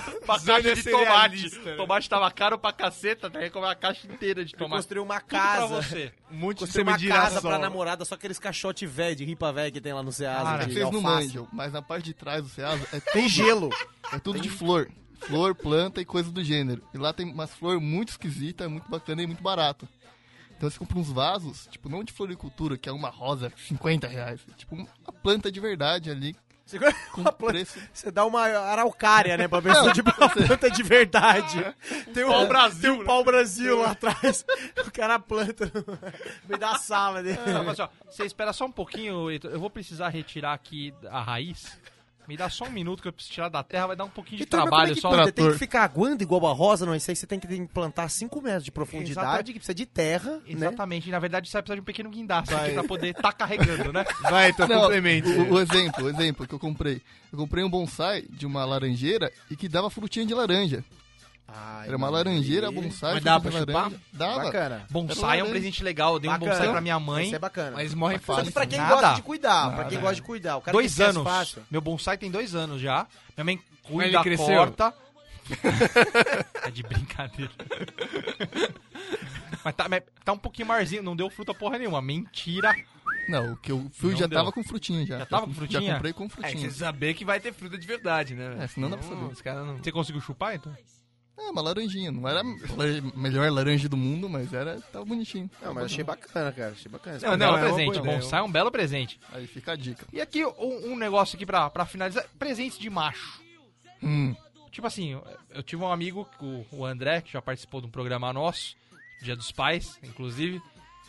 [0.44, 1.58] Caixa de tomate.
[1.60, 1.74] né?
[1.76, 4.76] Tomate tava caro pra caceta, daí comprou uma caixa inteira de tomate.
[4.82, 5.66] Construiu uma Tudo pra casa.
[5.82, 6.12] você.
[6.66, 10.02] Semente uma casa pra namorada, só aqueles caixote velho, de ripa velho que tem lá
[10.02, 10.44] no Ceasa.
[10.44, 13.70] Cara, de Vocês não manjam, mas na parte de trás do Ceasa é Tem gelo.
[14.12, 14.88] É tudo de flor.
[15.20, 16.82] Flor, planta e coisa do gênero.
[16.92, 19.88] E lá tem umas flores muito esquisitas, muito bacana e muito barato.
[20.56, 24.40] Então você compra uns vasos, tipo, não de floricultura, que é uma rosa, 50 reais.
[24.56, 26.34] Tipo, uma planta de verdade ali,
[26.64, 26.78] Você,
[27.12, 27.78] com preço.
[27.92, 31.62] você dá uma araucária, né, pra pessoa, tipo, uma planta de verdade.
[32.14, 33.04] Tem um Pau Brasil, Tem um né?
[33.04, 34.44] pau Brasil lá atrás.
[34.86, 35.98] O cara planta no
[36.48, 37.38] meio da sala dele.
[37.52, 39.30] Não, mas, ó, você espera só um pouquinho.
[39.30, 41.78] Eu vou precisar retirar aqui a raiz.
[42.26, 44.38] Me dá só um minuto que eu preciso tirar da terra, vai dar um pouquinho
[44.38, 45.10] de Então, trabalho é só.
[45.10, 45.30] planta?
[45.32, 46.94] Tem que ficar aguando igual a rosa, não.
[46.94, 49.46] Isso aí você tem que plantar 5 metros de profundidade, Exatamente.
[49.52, 50.40] que precisa de terra, né?
[50.46, 53.32] Exatamente, e na verdade você vai precisar de um pequeno guindaste aqui pra poder estar
[53.32, 54.04] carregando, né?
[54.22, 55.28] Vai, então Não, complemente.
[55.28, 57.02] o, o exemplo, o exemplo que eu comprei.
[57.32, 60.84] Eu comprei um bonsai de uma laranjeira e que dava frutinha de laranja.
[61.46, 64.00] Ai, Era uma laranjeira, bonsai, Mas dava pra laranja.
[64.12, 64.44] Dava.
[64.44, 64.86] Bacana.
[64.90, 66.52] Bonsai é um presente legal, eu dei um Bacana.
[66.52, 67.26] bonsai pra minha mãe.
[67.26, 67.72] Isso é bacana.
[67.76, 68.44] Mas morre Só fácil.
[68.46, 68.94] que pra quem Nada.
[68.94, 70.00] gosta de cuidar, pra Nada, quem é.
[70.00, 70.56] gosta de cuidar.
[70.56, 71.22] O cara Dois anos.
[71.22, 71.62] Fácil.
[71.70, 73.06] Meu bonsai tem dois anos já.
[73.36, 74.46] Minha mãe cuida, ele cresceu?
[74.56, 74.94] corta.
[76.64, 77.52] é de brincadeira.
[79.62, 82.00] mas, tá, mas tá um pouquinho marzinho, não deu fruta porra nenhuma.
[82.02, 82.74] Mentira.
[83.28, 84.38] Não, o que eu fui Não já deu.
[84.38, 85.18] tava com frutinha já.
[85.18, 85.82] Já tava com frutinha?
[85.82, 86.70] Já comprei com É, frutinha.
[86.70, 88.56] você saber que vai ter fruta de verdade, né?
[88.60, 89.24] É, senão dá pra saber.
[89.24, 89.76] Os caras não...
[89.78, 90.74] Você conseguiu chupar, então?
[91.36, 92.12] É, uma laranjinha.
[92.12, 92.44] Não era a
[93.18, 95.50] melhor laranja do mundo, mas era tava bonitinho.
[95.60, 96.72] Não, mas achei bacana, cara.
[96.72, 97.18] Achei bacana.
[97.20, 98.00] Não, um não, belo é uma presente.
[98.00, 99.20] bonsai é um belo presente.
[99.32, 100.06] Aí fica a dica.
[100.12, 102.24] E aqui um, um negócio aqui pra, pra finalizar.
[102.38, 103.42] Presentes de macho.
[104.02, 104.34] Hum,
[104.74, 105.16] Tipo assim,
[105.50, 108.74] eu, tive um amigo, o, o André, que já participou de um programa nosso,
[109.22, 110.60] Dia dos Pais, inclusive.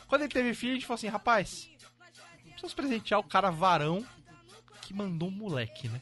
[0.07, 1.67] Quando ele teve filho, a gente falou assim, rapaz,
[2.43, 4.05] precisamos presentear o cara varão
[4.83, 5.99] que mandou um moleque, né?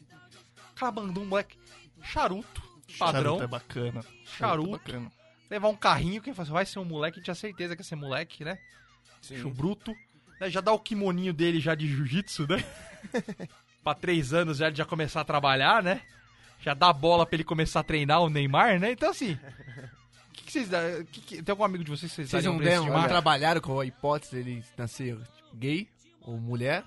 [0.71, 1.57] O cara mandou um moleque
[2.01, 2.61] charuto,
[2.97, 4.05] padrão, charuto é bacana.
[4.25, 4.69] Charuto.
[4.75, 5.11] é bacana.
[5.49, 7.75] levar um carrinho, que ele falou assim, vai ser um moleque, a gente tinha certeza
[7.75, 8.57] que ia ser moleque, né?
[9.31, 9.95] Acho bruto.
[10.39, 12.63] Né, Já dá o kimoninho dele já de jiu-jitsu, né?
[13.83, 16.01] pra três anos já ele já começar a trabalhar, né?
[16.59, 18.91] Já dá a bola pra ele começar a treinar o Neymar, né?
[18.91, 19.33] Então assim.
[19.33, 20.81] O que, que vocês dão?
[21.11, 23.79] que que- tem algum amigo de vocês que vocês, Vocês não deram, não trabalharam com
[23.79, 25.87] a hipótese dele nascer tipo, gay
[26.21, 26.83] ou mulher?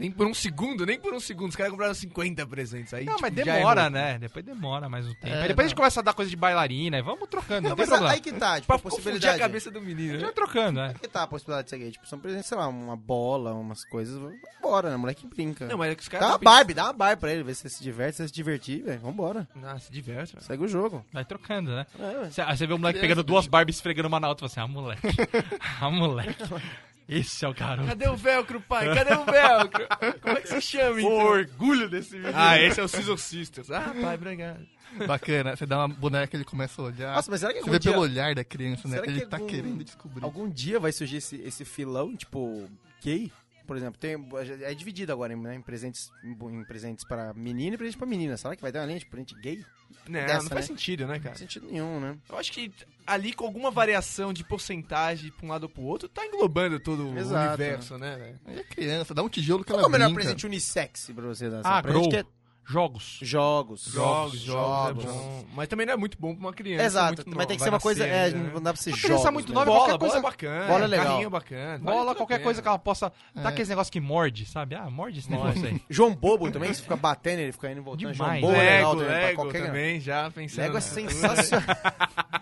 [0.00, 1.50] Nem por um segundo, nem por um segundo.
[1.50, 2.94] Os caras compraram 50 presentes.
[2.94, 4.18] Aí, Não, tipo, mas já demora, né?
[4.18, 5.26] Depois demora mais um tempo.
[5.26, 5.68] É, Aí depois a não.
[5.68, 8.14] gente começa a dar coisa de bailarina e vamos trocando, não, Não, mas problema.
[8.14, 9.36] aí que tá, tipo, a possibilidade.
[9.36, 10.88] a cabeça do menino, A gente vai trocando, né?
[10.88, 11.90] Aí que tá a possibilidade disso aqui.
[11.90, 14.18] Tipo, são presentes, sei lá, uma bola, umas coisas.
[14.62, 14.96] Bora, né?
[14.96, 15.66] Moleque brinca.
[15.66, 16.28] Não, mas é que os Dá caras...
[16.30, 18.34] uma Barbie, dá uma Barbie pra ele, ver se ele se diverte, se ele se
[18.34, 19.00] divertir, velho.
[19.00, 19.46] Vambora.
[19.62, 20.46] Ah, se diverte, velho.
[20.46, 21.04] Segue o jogo.
[21.12, 21.86] Vai trocando, né?
[21.98, 22.30] É.
[22.30, 24.48] Você, aí você vê o moleque Criança, pegando duas Barbies esfregando uma na outra e
[24.48, 25.02] fala assim, ah, moleque.
[25.78, 26.36] ah, moleque.
[27.10, 27.88] Esse é o garoto.
[27.88, 28.94] Cadê o velcro, pai?
[28.94, 29.86] Cadê o velcro?
[30.22, 31.10] Como é que se chama, O então?
[31.12, 32.32] orgulho desse vídeo.
[32.34, 33.70] Ah, esse é o Scissor Sisters.
[33.70, 34.66] Ah, pai, obrigado.
[35.06, 37.14] Bacana, você dá uma boneca, ele começa a olhar.
[37.14, 38.94] Nossa, mas será que você algum vê dia, pelo olhar da criança, né?
[38.96, 40.24] será que Ele tá algum- querendo descobrir.
[40.24, 42.68] algum dia vai surgir esse, esse filão, tipo,
[43.02, 43.30] gay?
[43.70, 44.16] Por exemplo, tem,
[44.62, 48.36] é dividido agora né, em, presentes, em presentes para menino e presente pra menina.
[48.36, 49.64] Será que vai ter uma linha de presente gay?
[50.08, 50.74] Não, Dessa, não faz né?
[50.74, 51.28] sentido, né, Não cara?
[51.28, 52.18] faz sentido nenhum, né?
[52.28, 52.72] Eu acho que
[53.06, 57.16] ali com alguma variação de porcentagem pra um lado ou pro outro, tá englobando todo
[57.16, 58.40] Exato, o universo, né, velho?
[58.44, 60.22] Aí é criança, dá um tijolo que Qual ela é o melhor brinca.
[60.22, 61.60] presente unissex pra você dar?
[61.62, 62.10] Ah, presente Grow.
[62.10, 62.24] que é
[62.70, 63.18] Jogos.
[63.20, 63.84] jogos.
[63.84, 65.44] Jogos, jogos, é bom.
[65.54, 66.84] Mas também não é muito bom pra uma criança.
[66.84, 68.06] Exato, muito mas tem que ser uma coisa.
[68.06, 68.50] É, né?
[68.54, 69.02] não dá pra ser Uma jogos.
[69.10, 69.54] criança muito né?
[69.54, 70.66] nova, Bola, qualquer bola coisa- é bacana.
[70.66, 71.06] bola é legal.
[71.06, 71.78] Carrinho é bacana.
[71.78, 72.44] Bola, qualquer pena.
[72.44, 73.10] coisa que ela possa.
[73.10, 73.46] Tá É.
[73.48, 74.74] aqueles negócios que morde, sabe?
[74.76, 75.82] Ah, morde esse negócio aí.
[75.90, 78.02] João Bobo também, você fica batendo, ele fica indo e voltando.
[78.02, 78.40] João Demais.
[78.40, 80.60] Bobo é legal Lego, também, pra Lego qualquer também, já pensando.
[80.64, 81.66] Lego é sensacional.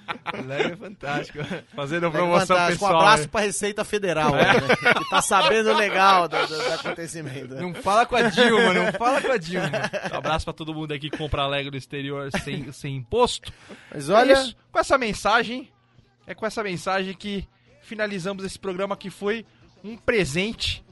[0.49, 1.39] Lego é fantástico.
[1.77, 2.79] Fazendo Lego promoção fantástico.
[2.81, 2.93] pessoal.
[2.95, 3.29] Um abraço né?
[3.31, 4.45] pra Receita Federal, né,
[4.99, 7.55] que tá sabendo legal do, do- do acontecimento.
[7.55, 9.69] Não fala com a Dilma, não fala com a Dilma.
[10.13, 13.53] Um abraço pra todo mundo aqui que compra Lego no exterior sem, sem imposto.
[13.93, 14.53] Mas olha, É.
[14.73, 15.69] Com essa mensagem,
[16.27, 17.47] é com essa mensagem que
[17.83, 19.45] finalizamos esse programa que foi
[19.85, 20.85] um presente.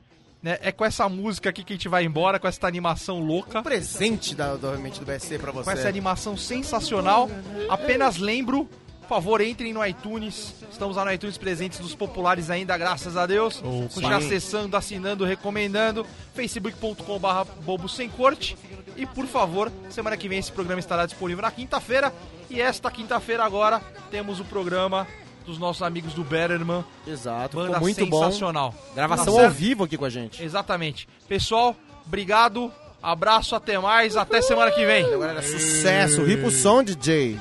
[0.43, 0.59] Né?
[0.63, 3.59] É com essa música aqui que a gente vai embora, com essa animação louca.
[3.59, 5.71] um presente da, do, realmente do BSC pra com você.
[5.73, 7.29] essa animação sensacional.
[7.69, 8.69] Apenas lembro,
[9.07, 10.53] por favor, entrem no iTunes.
[10.71, 13.61] Estamos lá no iTunes presentes dos populares ainda, graças a Deus.
[13.61, 16.05] Continue acessando, assinando, recomendando.
[16.35, 18.57] facebook.com.br bobo sem corte.
[18.97, 22.13] E por favor, semana que vem esse programa estará disponível na quinta-feira.
[22.51, 23.81] E esta quinta-feira agora
[24.11, 25.07] temos o programa
[25.45, 26.85] dos nossos amigos do Betterman.
[27.07, 28.25] Exato, Banda muito bom.
[28.25, 28.75] sensacional.
[28.95, 30.43] Gravação Tá ao vivo aqui com a gente.
[30.43, 31.09] Exatamente.
[31.29, 32.73] Pessoal, obrigado.
[33.01, 34.17] Abraço, até mais.
[34.17, 35.09] Até semana que vem.
[35.09, 36.25] Galera, sucesso.
[36.25, 37.39] Ripa o som, DJ.